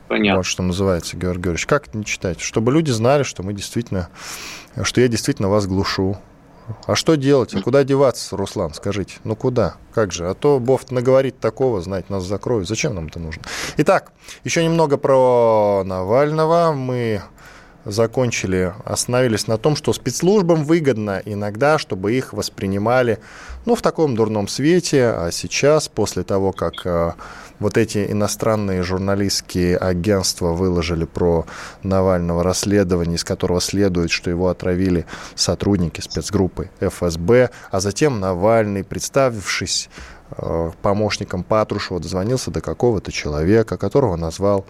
[0.06, 0.38] Понятно.
[0.38, 1.66] Вот что называется, Георгий Георгиевич.
[1.66, 2.40] Как это не читать?
[2.40, 4.08] Чтобы люди знали, что мы действительно...
[4.80, 6.16] Что я действительно вас глушу.
[6.86, 7.54] А что делать?
[7.54, 9.16] А куда деваться, Руслан, скажите?
[9.24, 9.76] Ну куда?
[9.92, 10.28] Как же?
[10.28, 12.68] А то Бофт наговорит такого, знать, нас закроют.
[12.68, 13.42] Зачем нам это нужно?
[13.78, 14.12] Итак,
[14.44, 16.72] еще немного про Навального.
[16.72, 17.22] Мы
[17.90, 23.18] закончили, остановились на том, что спецслужбам выгодно иногда, чтобы их воспринимали
[23.64, 27.12] ну, в таком дурном свете, а сейчас, после того, как э,
[27.58, 31.46] вот эти иностранные журналистские агентства выложили про
[31.82, 39.90] Навального расследование, из которого следует, что его отравили сотрудники спецгруппы ФСБ, а затем Навальный, представившись
[40.36, 44.64] э, помощником Патрушева, дозвонился до какого-то человека, которого назвал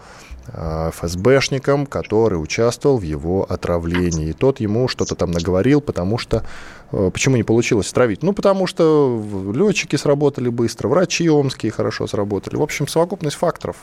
[0.53, 4.29] ФСБшником, который участвовал в его отравлении.
[4.29, 6.43] И тот ему что-то там наговорил, потому что...
[6.91, 8.23] э, Почему не получилось отравить?
[8.23, 9.21] Ну, потому что
[9.53, 12.55] летчики сработали быстро, врачи омские хорошо сработали.
[12.55, 13.75] В общем, совокупность факторов.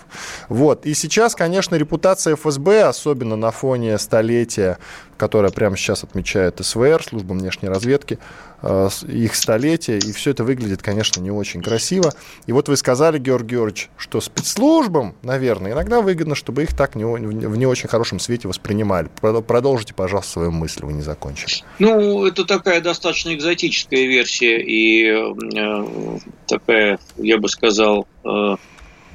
[0.48, 0.86] Вот.
[0.86, 4.78] И сейчас, конечно, репутация ФСБ, особенно на фоне столетия,
[5.16, 8.18] которое прямо сейчас отмечает СВР, служба внешней разведки,
[8.62, 12.12] э, их столетие, и все это выглядит, конечно, не очень красиво.
[12.46, 17.04] И вот вы сказали, Георгий Георгиевич, что спецслужбам, наверное, иногда выгодно, чтобы их так не,
[17.04, 19.08] в не очень хорошем свете воспринимали.
[19.20, 21.62] Продо- Продолжите, пожалуйста, свою мысль, вы не закончили.
[21.78, 22.95] Ну, это такая достаточно
[23.34, 28.56] экзотическая версия и э, такая, я бы сказал, э,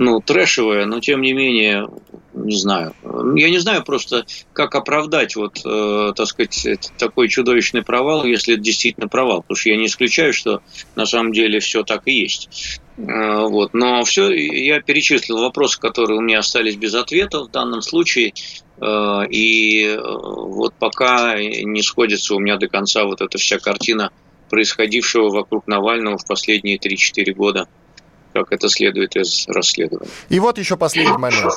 [0.01, 1.87] ну, трэшевая, но тем не менее,
[2.33, 2.95] не знаю.
[3.35, 8.63] Я не знаю просто, как оправдать вот, э, так сказать, такой чудовищный провал, если это
[8.63, 9.41] действительно провал.
[9.43, 10.61] Потому что я не исключаю, что
[10.95, 12.79] на самом деле все так и есть.
[12.97, 13.73] Э, Вот.
[13.73, 18.33] Но все, я перечислил вопросы, которые у меня остались без ответа в данном случае.
[18.81, 24.11] Э, И э, вот пока не сходится у меня до конца вот эта вся картина
[24.49, 27.67] происходившего вокруг Навального в последние 3-4 года,
[28.33, 30.09] как это следует из расследования.
[30.29, 31.53] И вот еще последний момент.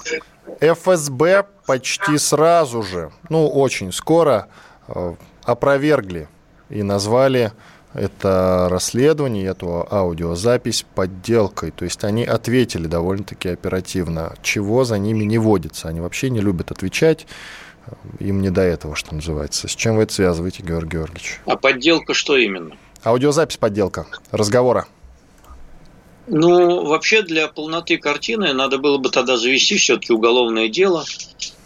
[0.60, 4.48] ФСБ почти сразу же, ну, очень скоро
[4.88, 6.28] э, опровергли
[6.68, 7.52] и назвали
[7.94, 11.70] это расследование, эту аудиозапись подделкой.
[11.70, 15.88] То есть они ответили довольно-таки оперативно, чего за ними не водится.
[15.88, 17.26] Они вообще не любят отвечать,
[18.18, 19.68] им не до этого, что называется.
[19.68, 21.40] С чем вы это связываете, Георгий Георгиевич?
[21.46, 22.76] А подделка что именно?
[23.04, 24.86] Аудиозапись подделка разговора.
[26.26, 31.04] Ну, вообще для полноты картины надо было бы тогда завести все-таки уголовное дело,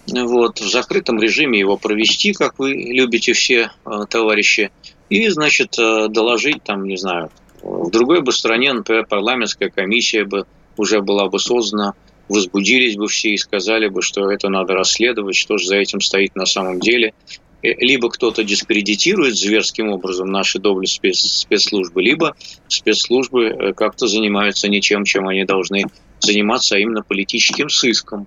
[0.08, 4.70] вот, в закрытом режиме его провести, как вы любите все, э, товарищи,
[5.10, 7.30] и, значит, э, доложить там, не знаю,
[7.62, 11.94] в другой бы стране, например, парламентская комиссия бы уже была бы создана,
[12.28, 16.36] возбудились бы все и сказали бы, что это надо расследовать, что же за этим стоит
[16.36, 17.14] на самом деле.
[17.62, 22.36] Э, Либо кто-то дискредитирует зверским образом наши доблесть спец- спецслужбы, либо
[22.68, 25.86] спецслужбы э, как-то занимаются ничем, чем они должны
[26.20, 28.26] заниматься, а именно политическим сыском.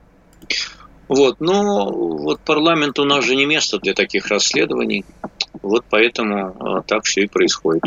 [1.07, 5.03] Вот, но вот парламент у нас же не место для таких расследований,
[5.61, 7.83] вот поэтому э, так все и происходит.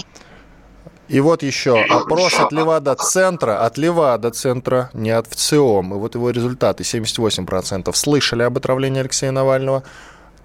[1.08, 5.94] И вот еще опрос от Левада-центра, от Левада-центра, не от ВЦИОМ.
[5.94, 6.82] И вот его результаты.
[6.82, 9.84] 78% слышали об отравлении Алексея Навального,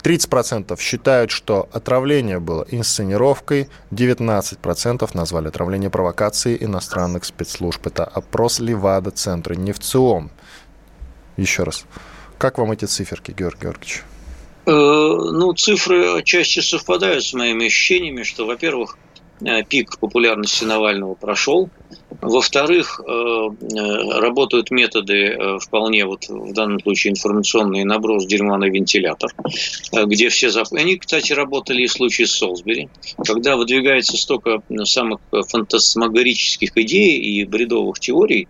[0.04, 7.88] 30% считают, что отравление было инсценировкой, 19% назвали отравление провокацией иностранных спецслужб.
[7.88, 10.30] Это опрос Левада-центра, не в ЦИОМ.
[11.38, 11.86] Еще раз.
[12.38, 14.04] Как вам эти циферки, Георгий Георгиевич?
[14.70, 18.98] Э, ну, цифры отчасти совпадают с моими ощущениями, что, во-первых,
[19.42, 21.70] Э, пик популярности Навального прошел.
[22.22, 23.48] Во-вторых, э,
[24.20, 29.32] работают методы вполне вот в данном случае информационный наброс дерьма на вентилятор,
[29.94, 30.50] где все...
[30.50, 30.68] Зап...
[30.74, 32.90] Они, кстати, работали и в случае с Солсбери,
[33.26, 38.50] когда выдвигается столько самых фантасмагорических идей и бредовых теорий,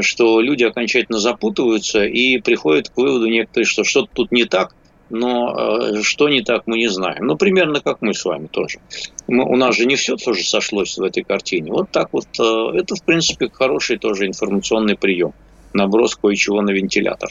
[0.00, 4.74] что люди окончательно запутываются и приходят к выводу некоторые, что что-то тут не так,
[5.10, 7.26] но э, что не так, мы не знаем.
[7.26, 8.78] Ну, примерно как мы с вами тоже.
[9.26, 11.72] Мы, у нас же не все тоже сошлось в этой картине.
[11.72, 12.26] Вот так вот.
[12.38, 15.32] Э, это, в принципе, хороший тоже информационный прием.
[15.72, 17.30] Наброс кое-чего на вентилятор.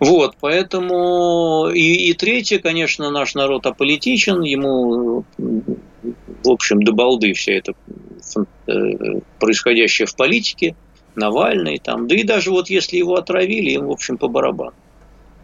[0.00, 7.52] Вот, поэтому и, и третье, конечно, наш народ аполитичен, ему, в общем, до балды вся
[7.52, 7.74] эта
[8.66, 10.74] э, происходящее в политике,
[11.16, 14.72] Навальный там, да и даже вот если его отравили, им, в общем, по барабану.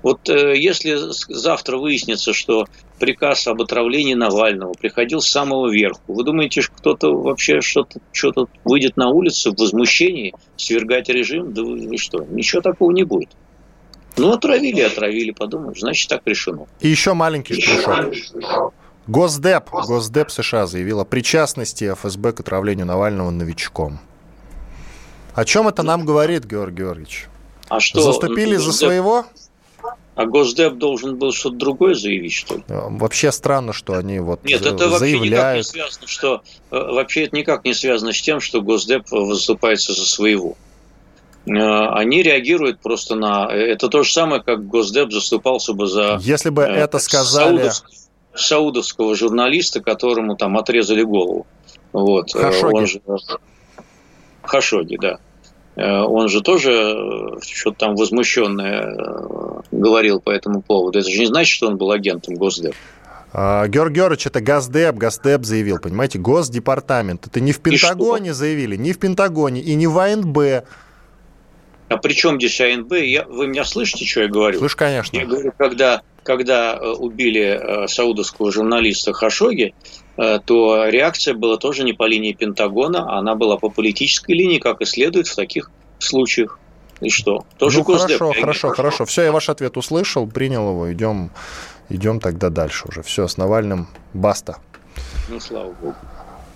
[0.07, 0.97] Вот э, если
[1.35, 2.66] завтра выяснится, что
[3.01, 8.33] приказ об отравлении Навального приходил с самого верху, вы думаете, что кто-то вообще что-то что
[8.64, 11.53] выйдет на улицу в возмущении, свергать режим?
[11.53, 13.31] Да вы что, ничего такого не будет.
[14.16, 16.69] Ну, отравили, отравили, подумаешь, значит, так решено.
[16.79, 18.75] И еще маленький штришок.
[19.09, 23.99] Госдеп, Госдеп США заявил о причастности ФСБ к отравлению Навального новичком.
[25.35, 27.27] О чем это нам говорит, Георгий Георгиевич?
[27.69, 29.27] А что, Заступили за своего?
[30.16, 32.62] А Госдеп должен был что-то другое заявить, что ли?
[32.68, 34.96] Э, вообще странно, что они вот Нет, это заявляют.
[34.96, 39.11] вообще никак не связано, что э, вообще это никак не связано с тем, что Госдеп
[39.11, 40.57] выступается за своего.
[41.46, 43.52] Э, они реагируют просто на...
[43.52, 46.18] Это то же самое, как Госдеп заступался бы за...
[46.22, 47.59] Если бы это сказали...
[47.59, 47.94] Саудовского,
[48.35, 51.46] саудовского журналиста, которому там отрезали голову.
[51.92, 52.33] Вот.
[52.33, 52.74] Хашоги.
[52.74, 53.00] Он же...
[54.42, 55.18] Хашоги, да.
[55.76, 60.98] Э, он же тоже э, что-то там возмущенное э, говорил по этому поводу.
[60.98, 62.74] Это же не значит, что он был агентом Госдеп.
[63.33, 67.26] А, Георг Георгиевич, это Газдеп, Газдеп заявил, понимаете, Госдепартамент.
[67.26, 70.38] Это не в Пентагоне заявили, не в Пентагоне и не в АНБ.
[71.88, 72.92] А при чем здесь АНБ?
[72.94, 74.59] Я, вы меня слышите, что я говорю?
[74.59, 75.16] Слышь, конечно.
[75.16, 79.74] Я говорю, когда, когда убили саудовского журналиста Хашоги,
[80.16, 84.81] Э, то реакция была тоже не по линии Пентагона, она была по политической линии, как
[84.81, 86.59] и следует в таких случаях.
[87.00, 87.44] И что?
[87.59, 89.04] Тоже ну, хорошо, хорошо, хорошо.
[89.04, 90.92] Все, я ваш ответ услышал, принял его.
[90.92, 91.30] Идем,
[91.88, 93.02] идем тогда дальше уже.
[93.02, 94.56] Все, с Навальным баста.
[95.28, 95.94] Ну, слава богу.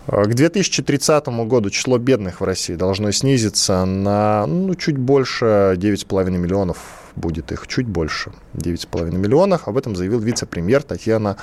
[0.06, 6.30] Э, к 2030 году число бедных в России должно снизиться на ну, чуть больше 9,5
[6.30, 6.78] миллионов
[7.16, 9.68] будет их, чуть больше 9,5 миллионов.
[9.68, 11.36] Об этом заявил вице-премьер Татьяна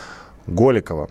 [0.48, 1.10] Голикова.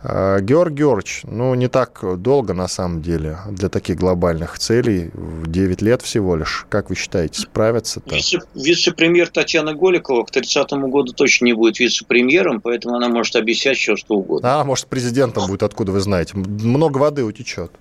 [0.00, 5.50] А, Георг Георгиевич, ну, не так долго, на самом деле, для таких глобальных целей, в
[5.50, 6.66] 9 лет всего лишь.
[6.68, 8.14] Как вы считаете, справятся-то?
[8.14, 13.76] Вице- вице-премьер Татьяна Голикова к 30 году точно не будет вице-премьером, поэтому она может обещать
[13.76, 14.60] все, что угодно.
[14.60, 16.36] А, может, президентом будет, откуда вы знаете?
[16.36, 17.72] Много воды утечет.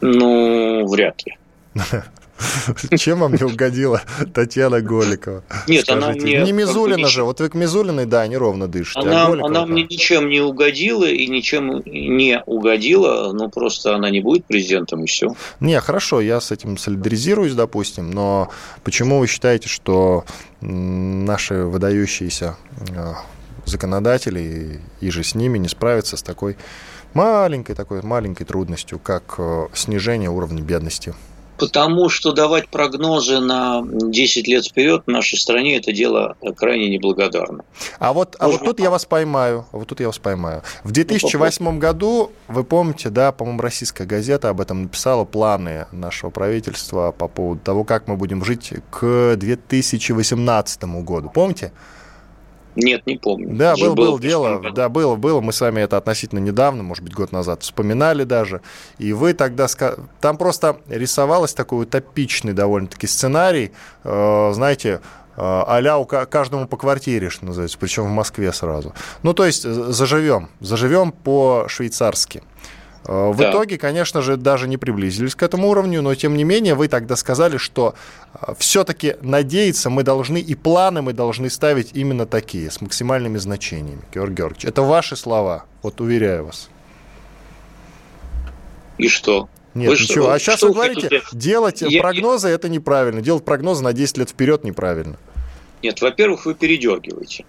[0.00, 1.36] Ну, вряд ли.
[2.98, 4.02] Чем вам не угодила
[4.34, 5.42] Татьяна Голикова?
[5.66, 5.92] Нет, Скажите.
[5.92, 6.42] она мне...
[6.42, 9.00] Не Мизулина же, вот вы к Мизулиной, да, неровно дышите.
[9.00, 14.20] Она, а она мне ничем не угодила и ничем не угодила, ну просто она не
[14.20, 15.34] будет президентом и все.
[15.60, 18.50] Не, хорошо, я с этим солидаризируюсь, допустим, но
[18.84, 20.24] почему вы считаете, что
[20.60, 22.56] наши выдающиеся
[22.96, 23.14] а,
[23.64, 26.56] законодатели и же с ними не справятся с такой
[27.14, 31.14] маленькой такой маленькой трудностью, как э, снижение уровня бедности?
[31.60, 37.64] Потому что давать прогнозы на 10 лет вперед в нашей стране это дело крайне неблагодарно.
[37.98, 39.66] А вот, а вот тут я вас поймаю.
[39.72, 40.62] Вот тут я вас поймаю.
[40.84, 46.30] В 2008 ну, году, вы помните, да, по-моему, российская газета об этом написала планы нашего
[46.30, 51.30] правительства по поводу того, как мы будем жить к 2018 году.
[51.32, 51.72] Помните?
[52.76, 53.54] Нет, не помню.
[53.56, 55.40] Да, был, был, дело, да, было, было.
[55.40, 58.60] Мы с вами это относительно недавно, может быть, год назад вспоминали даже.
[58.98, 59.66] И вы тогда...
[60.20, 63.72] Там просто рисовалось такой утопичный довольно-таки сценарий,
[64.04, 65.00] э, знаете,
[65.36, 68.94] э, а-ля каждому по квартире, что называется, причем в Москве сразу.
[69.22, 72.42] Ну, то есть заживем, заживем по-швейцарски.
[73.04, 73.50] Э, в да.
[73.50, 77.16] итоге, конечно же, даже не приблизились к этому уровню, но тем не менее вы тогда
[77.16, 77.94] сказали, что
[78.34, 84.02] э, все-таки надеяться мы должны и планы мы должны ставить именно такие, с максимальными значениями.
[84.12, 86.68] Георгий Георгиевич, это ваши слова, вот уверяю вас.
[88.98, 89.48] И что?
[89.74, 90.24] Нет, вы ничего.
[90.24, 91.24] Что, а сейчас что вы говорите, хотите?
[91.32, 92.54] делать я, прогнозы я...
[92.54, 95.16] это неправильно, делать прогнозы на 10 лет вперед неправильно.
[95.82, 97.44] Нет, во-первых, вы передергиваете.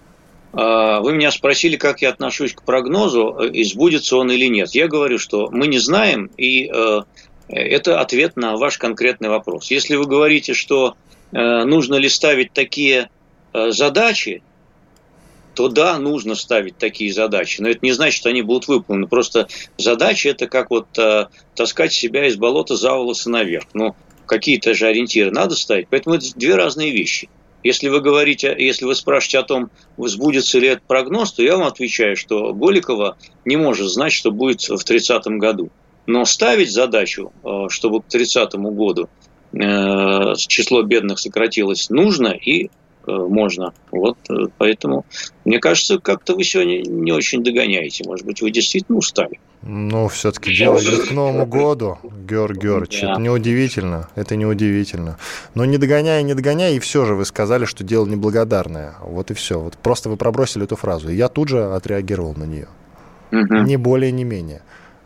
[0.52, 4.74] А, вы меня спросили, как я отношусь к прогнозу, э, избудется он или нет.
[4.74, 7.02] Я говорю, что мы не знаем, и э,
[7.48, 9.70] это ответ на ваш конкретный вопрос.
[9.70, 10.96] Если вы говорите, что
[11.32, 13.10] э, нужно ли ставить такие
[13.54, 14.42] задачи,
[15.54, 17.60] то да, нужно ставить такие задачи.
[17.60, 19.06] Но это не значит, что они будут выполнены.
[19.06, 23.66] Просто задачи это как вот э, таскать себя из болота за волосы наверх.
[23.74, 23.94] Ну,
[24.26, 25.88] какие-то же ориентиры надо ставить.
[25.88, 27.28] Поэтому это две разные вещи.
[27.62, 31.66] Если вы говорите, если вы спрашиваете о том, сбудется ли этот прогноз, то я вам
[31.66, 35.70] отвечаю, что Голикова не может знать, что будет в 30 году.
[36.06, 39.08] Но ставить задачу, э, чтобы к 30 году
[39.52, 42.70] э, число бедных сократилось, нужно и
[43.06, 43.72] Э, можно.
[43.90, 44.18] Вот
[44.58, 45.04] поэтому,
[45.44, 48.04] мне кажется, как-то вы сегодня не очень догоняете.
[48.06, 49.40] Может быть, вы действительно устали.
[49.62, 53.02] Ну, все-таки дело идет к Новому году, Георг Георгиевич.
[53.02, 53.12] Да.
[53.12, 54.08] Это неудивительно.
[54.16, 55.18] Это неудивительно.
[55.54, 58.94] Но не догоняя, не догоняя, и все же вы сказали, что дело неблагодарное.
[59.00, 59.60] Вот и все.
[59.60, 61.10] Вот просто вы пробросили эту фразу.
[61.10, 62.68] И я тут же отреагировал на нее.
[63.30, 63.54] Угу.
[63.62, 64.62] Не более, не менее.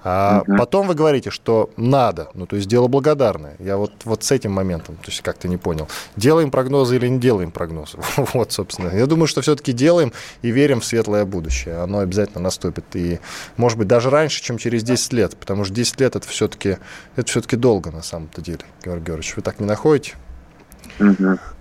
[0.09, 0.57] А угу.
[0.57, 3.57] потом вы говорите, что надо, ну то есть дело благодарное.
[3.59, 5.89] Я вот, вот с этим моментом, то есть как-то не понял.
[6.15, 7.99] Делаем прогнозы или не делаем прогнозы?
[8.17, 8.97] вот, собственно.
[8.97, 11.79] Я думаю, что все-таки делаем и верим в светлое будущее.
[11.79, 12.85] Оно обязательно наступит.
[12.95, 13.19] И,
[13.57, 15.37] может быть, даже раньше, чем через 10 лет.
[15.37, 16.79] Потому что 10 лет это все-таки,
[17.17, 19.35] это все-таки долго на самом-то деле, Георгий Георгиевич.
[19.35, 20.15] Вы так не находите?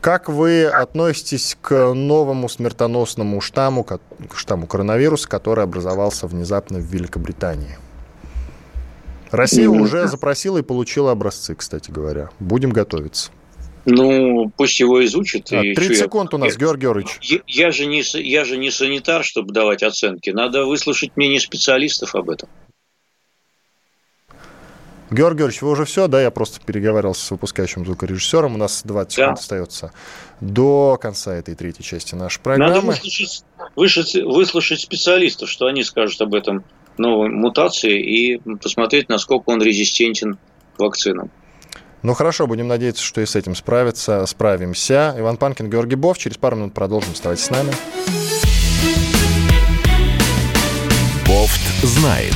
[0.01, 3.99] Как вы относитесь к новому смертоносному штамму, к
[4.35, 7.79] штамму коронавируса, который образовался внезапно в Великобритании?
[9.36, 12.29] Россия уже запросила и получила образцы, кстати говоря.
[12.39, 13.31] Будем готовиться.
[13.86, 15.51] Ну, пусть его изучат.
[15.51, 16.38] А, 30 секунд я...
[16.38, 17.19] у нас, Георгий Георгиевич.
[17.21, 20.31] Я, я, же не, я же не санитар, чтобы давать оценки.
[20.31, 22.49] Надо выслушать мнение специалистов об этом.
[25.11, 26.19] Георгий Георгиевич, вы уже все, да?
[26.19, 28.55] Я просто переговаривался с выпускающим звукорежиссером.
[28.55, 29.23] У нас 20 да.
[29.23, 29.91] секунд остается
[30.41, 32.73] до конца этой третьей части нашей программы.
[32.73, 33.43] Надо выслушать,
[33.75, 36.63] выслушать, выслушать специалистов, что они скажут об этом
[36.97, 40.37] новой мутации и посмотреть, насколько он резистентен
[40.75, 41.29] к вакцинам.
[42.01, 45.15] Ну хорошо, будем надеяться, что и с этим справиться, справимся.
[45.17, 46.17] Иван Панкин, Георгий Бов.
[46.17, 47.13] Через пару минут продолжим.
[47.13, 47.71] Оставайтесь с нами.
[51.27, 52.35] Бофт знает.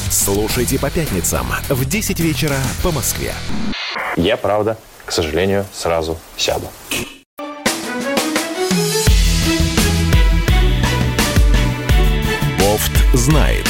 [0.11, 3.31] Слушайте по пятницам в 10 вечера по Москве.
[4.17, 6.67] Я, правда, к сожалению, сразу сяду.
[12.59, 13.65] Бофт знает.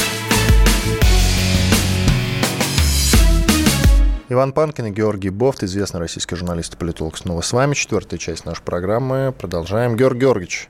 [4.30, 7.76] Иван Панкин и Георгий Бофт, известный российский журналист и политолог, снова с вами.
[7.76, 9.32] Четвертая часть нашей программы.
[9.38, 9.96] Продолжаем.
[9.96, 10.70] Георгий Георгиевич,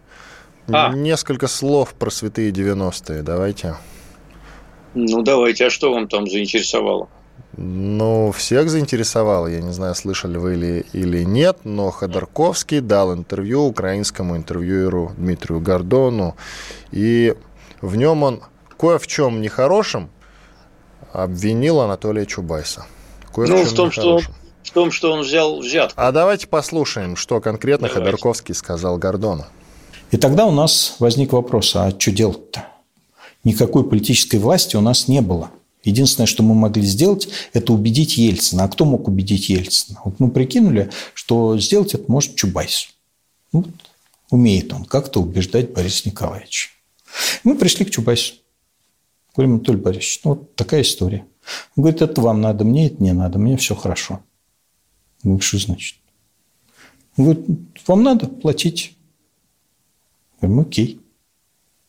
[0.67, 0.91] а.
[0.93, 3.21] несколько слов про святые 90-е.
[3.21, 3.77] Давайте.
[4.93, 5.67] Ну, давайте.
[5.67, 7.07] А что вам там заинтересовало?
[7.57, 9.47] Ну, всех заинтересовало.
[9.47, 15.59] Я не знаю, слышали вы или, или нет, но Ходорковский дал интервью украинскому интервьюеру Дмитрию
[15.59, 16.35] Гордону.
[16.91, 17.35] И
[17.81, 18.41] в нем он
[18.77, 20.09] кое в чем нехорошем
[21.11, 22.85] обвинил Анатолия Чубайса.
[23.33, 24.19] Кое ну, в, том, что,
[24.63, 25.99] в том, что он взял взятку.
[26.01, 28.05] А давайте послушаем, что конкретно давайте.
[28.05, 29.45] Ходорковский сказал Гордону.
[30.11, 32.70] И тогда у нас возник вопрос, а что делать-то?
[33.43, 35.51] Никакой политической власти у нас не было.
[35.83, 38.65] Единственное, что мы могли сделать, это убедить Ельцина.
[38.65, 39.99] А кто мог убедить Ельцина?
[40.05, 42.89] Вот мы прикинули, что сделать это может Чубайс.
[43.51, 43.67] Вот,
[44.29, 46.69] умеет он как-то убеждать Бориса Николаевича.
[47.43, 48.35] Мы пришли к Чубайсу.
[49.35, 51.25] Говорим, Анатолий Борисович, ну вот такая история.
[51.75, 54.21] Он говорит, это вам надо, мне это не надо, мне все хорошо.
[55.23, 55.97] Говорю, что значит?
[57.17, 57.47] Он говорит,
[57.87, 58.95] вам надо платить.
[60.41, 61.01] Я говорю, окей.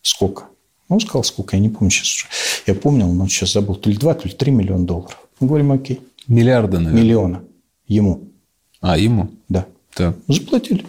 [0.03, 0.49] Сколько?
[0.95, 2.27] Он сказал, сколько, я не помню сейчас.
[2.67, 3.75] Я помнил, но сейчас забыл.
[3.77, 5.19] То ли 2, то ли 3 миллиона долларов.
[5.41, 6.01] Мы говорим, окей.
[6.29, 7.03] Миллиарда, наверное.
[7.03, 7.45] Миллиона.
[7.87, 8.21] Ему.
[8.81, 9.31] А, ему?
[9.49, 9.67] Да.
[9.95, 10.17] Так.
[10.29, 10.87] Заплатили.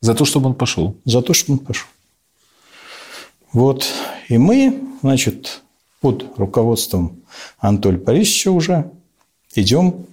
[0.00, 0.96] За то, чтобы он пошел?
[1.04, 1.88] За то, чтобы он пошел.
[3.52, 3.86] Вот.
[4.28, 5.62] И мы, значит,
[6.00, 7.22] под руководством
[7.58, 8.90] Анатолия Борисовича уже
[9.54, 10.06] идем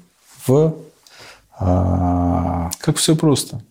[0.46, 0.76] в...
[1.60, 3.62] А, как все просто.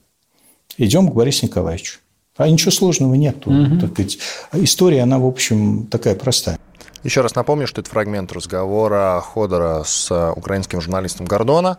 [0.76, 1.98] Идем к Борису Николаевичу.
[2.40, 3.46] А ничего сложного нет.
[3.46, 3.80] Угу.
[3.80, 4.18] Так сказать.
[4.54, 6.58] История, она, в общем, такая простая.
[7.04, 11.76] Еще раз напомню, что это фрагмент разговора Ходора с украинским журналистом Гордона.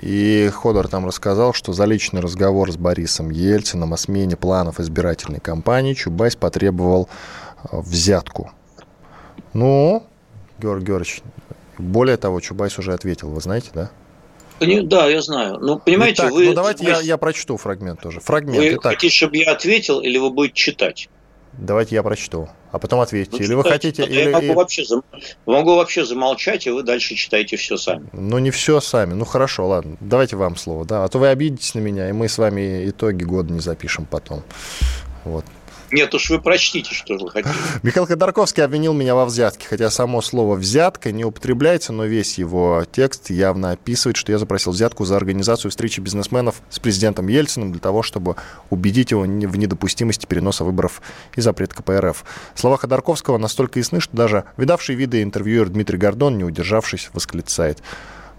[0.00, 5.40] И Ходор там рассказал, что за личный разговор с Борисом Ельциным о смене планов избирательной
[5.40, 7.10] кампании Чубайс потребовал
[7.70, 8.52] э, взятку.
[9.52, 10.02] Ну,
[10.60, 11.22] Георгий Георгиевич,
[11.76, 13.90] более того, Чубайс уже ответил, вы знаете, да?
[14.60, 15.58] Да, я знаю.
[15.60, 16.46] Ну, понимаете, Итак, вы...
[16.46, 18.20] Ну, давайте я, я прочту фрагмент тоже.
[18.20, 18.58] Фрагмент.
[18.58, 18.92] Вы Итак.
[18.92, 21.08] хотите, чтобы я ответил, или вы будете читать?
[21.58, 23.36] Давайте я прочту, а потом ответьте.
[23.38, 24.04] Ну, или вы хотите...
[24.08, 24.30] Я или...
[24.30, 25.04] могу, вообще, зам...
[25.46, 28.08] могу вообще замолчать, и вы дальше читаете все сами.
[28.12, 29.14] Ну, не все сами.
[29.14, 29.96] Ну, хорошо, ладно.
[30.00, 31.04] Давайте вам слово, да.
[31.04, 34.42] А то вы обидитесь на меня, и мы с вами итоги года не запишем потом.
[35.24, 35.44] Вот.
[35.94, 37.54] Нет уж, вы прочтите, что вы хотите.
[37.84, 42.84] Михаил Ходорковский обвинил меня во взятке, хотя само слово «взятка» не употребляется, но весь его
[42.90, 47.80] текст явно описывает, что я запросил взятку за организацию встречи бизнесменов с президентом Ельциным для
[47.80, 48.34] того, чтобы
[48.70, 51.00] убедить его в недопустимости переноса выборов
[51.36, 52.24] и запрет КПРФ.
[52.56, 57.78] Слова Ходорковского настолько ясны, что даже видавший виды интервьюер Дмитрий Гордон, не удержавшись, восклицает–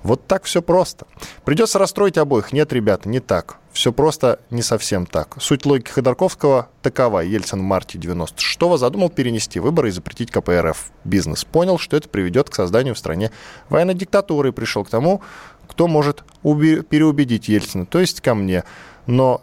[0.05, 1.07] вот так все просто.
[1.45, 2.53] Придется расстроить обоих.
[2.53, 3.57] Нет, ребята, не так.
[3.71, 5.35] Все просто не совсем так.
[5.39, 7.21] Суть логики Ходорковского такова.
[7.21, 10.91] Ельцин в марте 96-го задумал перенести выборы и запретить КПРФ.
[11.03, 13.31] Бизнес понял, что это приведет к созданию в стране
[13.67, 15.21] военной диктатуры и пришел к тому,
[15.67, 18.63] кто может переубедить Ельцина, то есть ко мне.
[19.07, 19.41] Но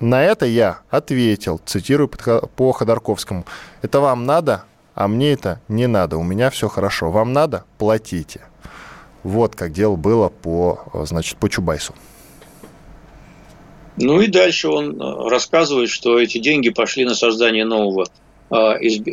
[0.00, 3.46] на это я ответил, цитирую по Ходорковскому.
[3.82, 4.64] Это вам надо,
[4.96, 6.16] а мне это не надо.
[6.16, 7.12] У меня все хорошо.
[7.12, 7.62] Вам надо?
[7.78, 8.40] Платите.
[9.26, 11.92] Вот как дело было по, значит, по Чубайсу.
[13.96, 18.06] Ну и дальше он э, рассказывает, что эти деньги пошли на создание нового
[18.50, 18.54] э,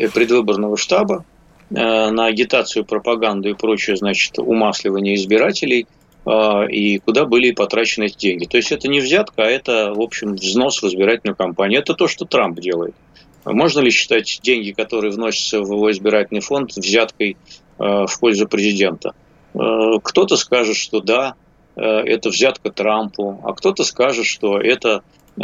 [0.09, 1.26] предвыборного штаба,
[1.72, 1.74] э,
[2.11, 5.88] на агитацию, пропаганду и прочее, значит, умасливание избирателей,
[6.26, 8.45] и куда были потрачены эти деньги.
[8.45, 11.82] То есть это не взятка, а это, в общем, взнос в избирательную кампанию.
[11.82, 12.95] Это то, что Трамп делает.
[13.43, 17.36] Можно ли считать деньги, которые вносятся в его избирательный фонд, взяткой
[17.78, 19.16] в пользу президента?
[19.54, 21.36] Э, кто-то скажет, что да,
[21.76, 25.04] э, это взятка Трампу, а кто-то скажет, что это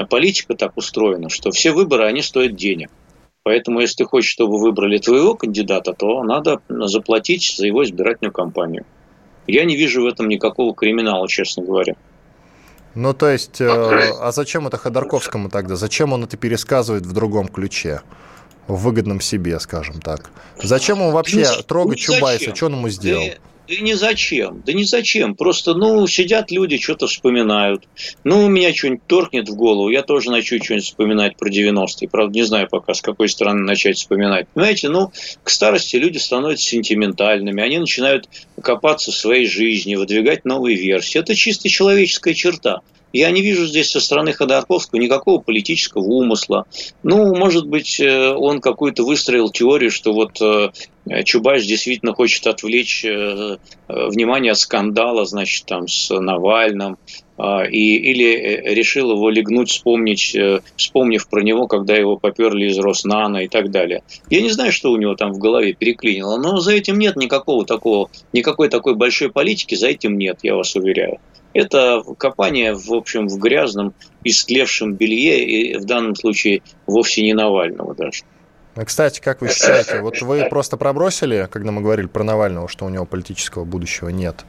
[0.09, 2.89] политика так устроена, что все выборы, они стоят денег.
[3.43, 8.85] Поэтому, если ты хочешь, чтобы выбрали твоего кандидата, то надо заплатить за его избирательную кампанию.
[9.47, 11.95] Я не вижу в этом никакого криминала, честно говоря.
[12.95, 15.75] Ну, то есть, э, а зачем это Ходорковскому тогда?
[15.75, 18.01] Зачем он это пересказывает в другом ключе?
[18.67, 20.29] В выгодном себе, скажем так.
[20.61, 22.55] Зачем он вообще ну, трогать ну, Чубайса?
[22.55, 23.23] Что он ему сделал?
[23.23, 23.37] Ты,
[23.69, 25.35] да ни зачем, да ни зачем.
[25.35, 27.87] Просто, ну, сидят люди, что-то вспоминают.
[28.23, 32.09] Ну, у меня что-нибудь торкнет в голову, я тоже начну что-нибудь вспоминать про 90-е.
[32.09, 34.47] Правда, не знаю пока, с какой стороны начать вспоминать.
[34.53, 35.11] Понимаете, ну,
[35.43, 38.27] к старости люди становятся сентиментальными, они начинают
[38.59, 41.19] копаться в своей жизни, выдвигать новые версии.
[41.19, 42.81] Это чисто человеческая черта.
[43.11, 46.65] Я не вижу здесь со стороны Ходорковского никакого политического умысла.
[47.01, 50.71] Ну, может быть, э, он какую-то выстроил теорию, что вот э,
[51.23, 53.57] Чубайс действительно хочет отвлечь э,
[53.87, 56.97] внимание от скандала, значит, там, с Навальным,
[57.71, 60.35] и, или решил его легнуть, вспомнить,
[60.75, 64.03] вспомнив про него, когда его поперли из Роснана и так далее.
[64.29, 67.65] Я не знаю, что у него там в голове переклинило, но за этим нет никакого
[67.65, 71.19] такого, никакой такой большой политики, за этим нет, я вас уверяю.
[71.53, 73.93] Это копание, в общем, в грязном,
[74.23, 78.23] истлевшем белье, и в данном случае вовсе не Навального даже.
[78.75, 82.85] А, кстати, как вы считаете, вот вы просто пробросили, когда мы говорили про Навального, что
[82.85, 84.45] у него политического будущего нет.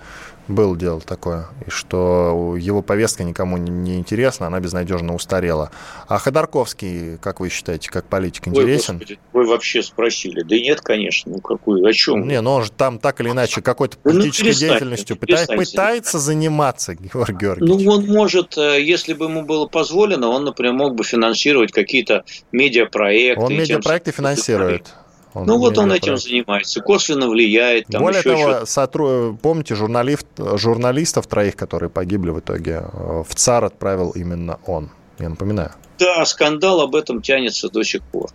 [0.51, 5.71] Было дело такое, и что его повестка никому не интересна, она безнадежно устарела.
[6.09, 8.97] А Ходорковский, как вы считаете, как политик интересен?
[8.97, 10.43] Ой, Господи, вы вообще спросили.
[10.43, 11.31] Да нет, конечно.
[11.31, 12.27] Ну какую, о чем?
[12.27, 16.19] Не, ну он же там так или иначе какой-то ну, политической ну, деятельностью пытается, пытается
[16.19, 17.85] заниматься, Георгий Георгиевич.
[17.85, 22.25] Ну он может, э, если бы ему было позволено, он, например, мог бы финансировать какие-то
[22.51, 23.41] медиапроекты.
[23.41, 24.95] Он медиапроекты финансирует.
[25.35, 27.87] Он ну вот он этим занимается, косвенно влияет.
[27.87, 29.39] Там Более того, сотру...
[29.41, 30.27] помните журналист...
[30.37, 35.71] журналистов троих, которые погибли в итоге, э, в ЦАР отправил именно он, я напоминаю.
[35.99, 38.31] Да, скандал об этом тянется до сих пор.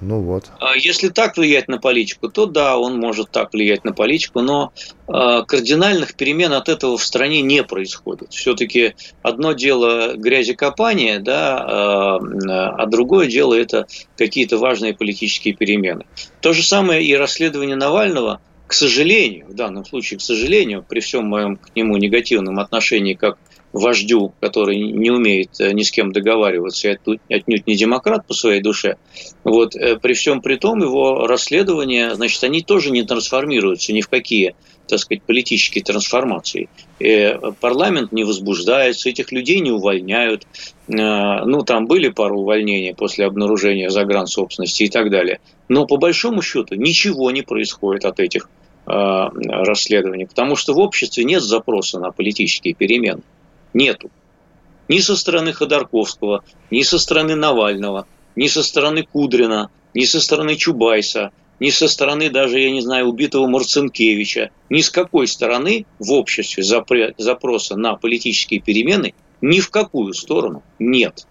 [0.00, 0.44] Ну вот.
[0.60, 4.72] А если так влиять на политику, то да, он может так влиять на политику, но
[5.08, 8.32] э, кардинальных перемен от этого в стране не происходит.
[8.32, 13.86] Все-таки одно дело грязекопание, да, э, а другое дело это
[14.16, 16.06] какие-то важные политические перемены.
[16.40, 21.26] То же самое и расследование Навального, к сожалению, в данном случае, к сожалению, при всем
[21.26, 23.38] моем к нему негативном отношении как
[23.78, 28.60] вождю, который не умеет э, ни с кем договариваться и отнюдь не демократ по своей
[28.60, 28.96] душе,
[29.44, 34.08] вот, э, при всем при том его расследования, значит, они тоже не трансформируются ни в
[34.08, 34.54] какие
[34.88, 36.70] так сказать, политические трансформации.
[36.98, 40.46] И парламент не возбуждается, этих людей не увольняют.
[40.86, 45.40] Ну, там были пару увольнений после обнаружения загрансобственности и так далее.
[45.68, 48.48] Но по большому счету ничего не происходит от этих
[48.86, 53.20] расследований, потому что в обществе нет запроса на политические перемены
[53.74, 54.10] нету.
[54.88, 58.06] Ни со стороны Ходорковского, ни со стороны Навального,
[58.36, 63.08] ни со стороны Кудрина, ни со стороны Чубайса, ни со стороны даже, я не знаю,
[63.08, 70.14] убитого Марцинкевича, ни с какой стороны в обществе запроса на политические перемены ни в какую
[70.14, 71.26] сторону нет.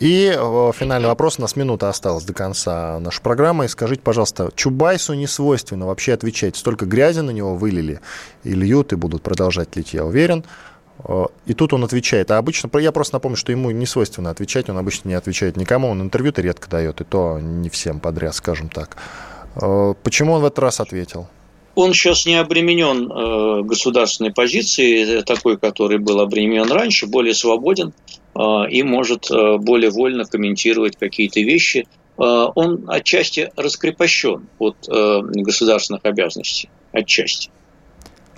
[0.00, 3.68] И э, финальный вопрос, у нас минута осталась до конца нашей программы.
[3.68, 6.56] Скажите, пожалуйста, Чубайсу не свойственно вообще отвечать.
[6.56, 8.00] Столько грязи на него вылили
[8.42, 10.44] и льют, и будут продолжать лить, я уверен.
[10.98, 12.30] Э, и тут он отвечает.
[12.30, 15.88] А обычно, я просто напомню, что ему не свойственно отвечать, он обычно не отвечает никому,
[15.88, 18.96] он интервью-то редко дает, и то не всем подряд, скажем так.
[19.56, 21.26] Э, почему он в этот раз ответил?
[21.74, 27.92] Он сейчас не обременен э, государственной позицией, такой, который был обременен раньше, более свободен
[28.68, 31.86] и может более вольно комментировать какие-то вещи.
[32.16, 37.50] Он отчасти раскрепощен от государственных обязанностей, отчасти.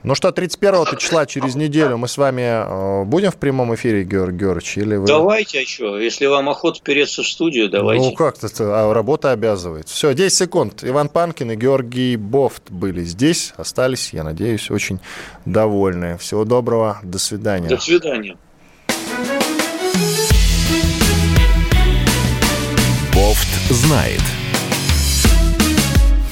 [0.07, 4.39] Ну что, 31 числа через неделю мы с вами э, будем в прямом эфире, Георгий
[4.39, 4.79] Георгиевич?
[4.79, 5.07] Или вы...
[5.09, 5.99] Давайте, а что?
[5.99, 8.05] Если вам охота переться в студию, давайте.
[8.05, 9.89] Ну как-то а работа обязывает.
[9.89, 10.85] Все, 10 секунд.
[10.85, 15.01] Иван Панкин и Георгий Бофт были здесь, остались, я надеюсь, очень
[15.45, 16.17] довольны.
[16.19, 17.69] Всего доброго, до свидания.
[17.69, 18.37] До свидания.
[23.13, 24.23] Бофт знает.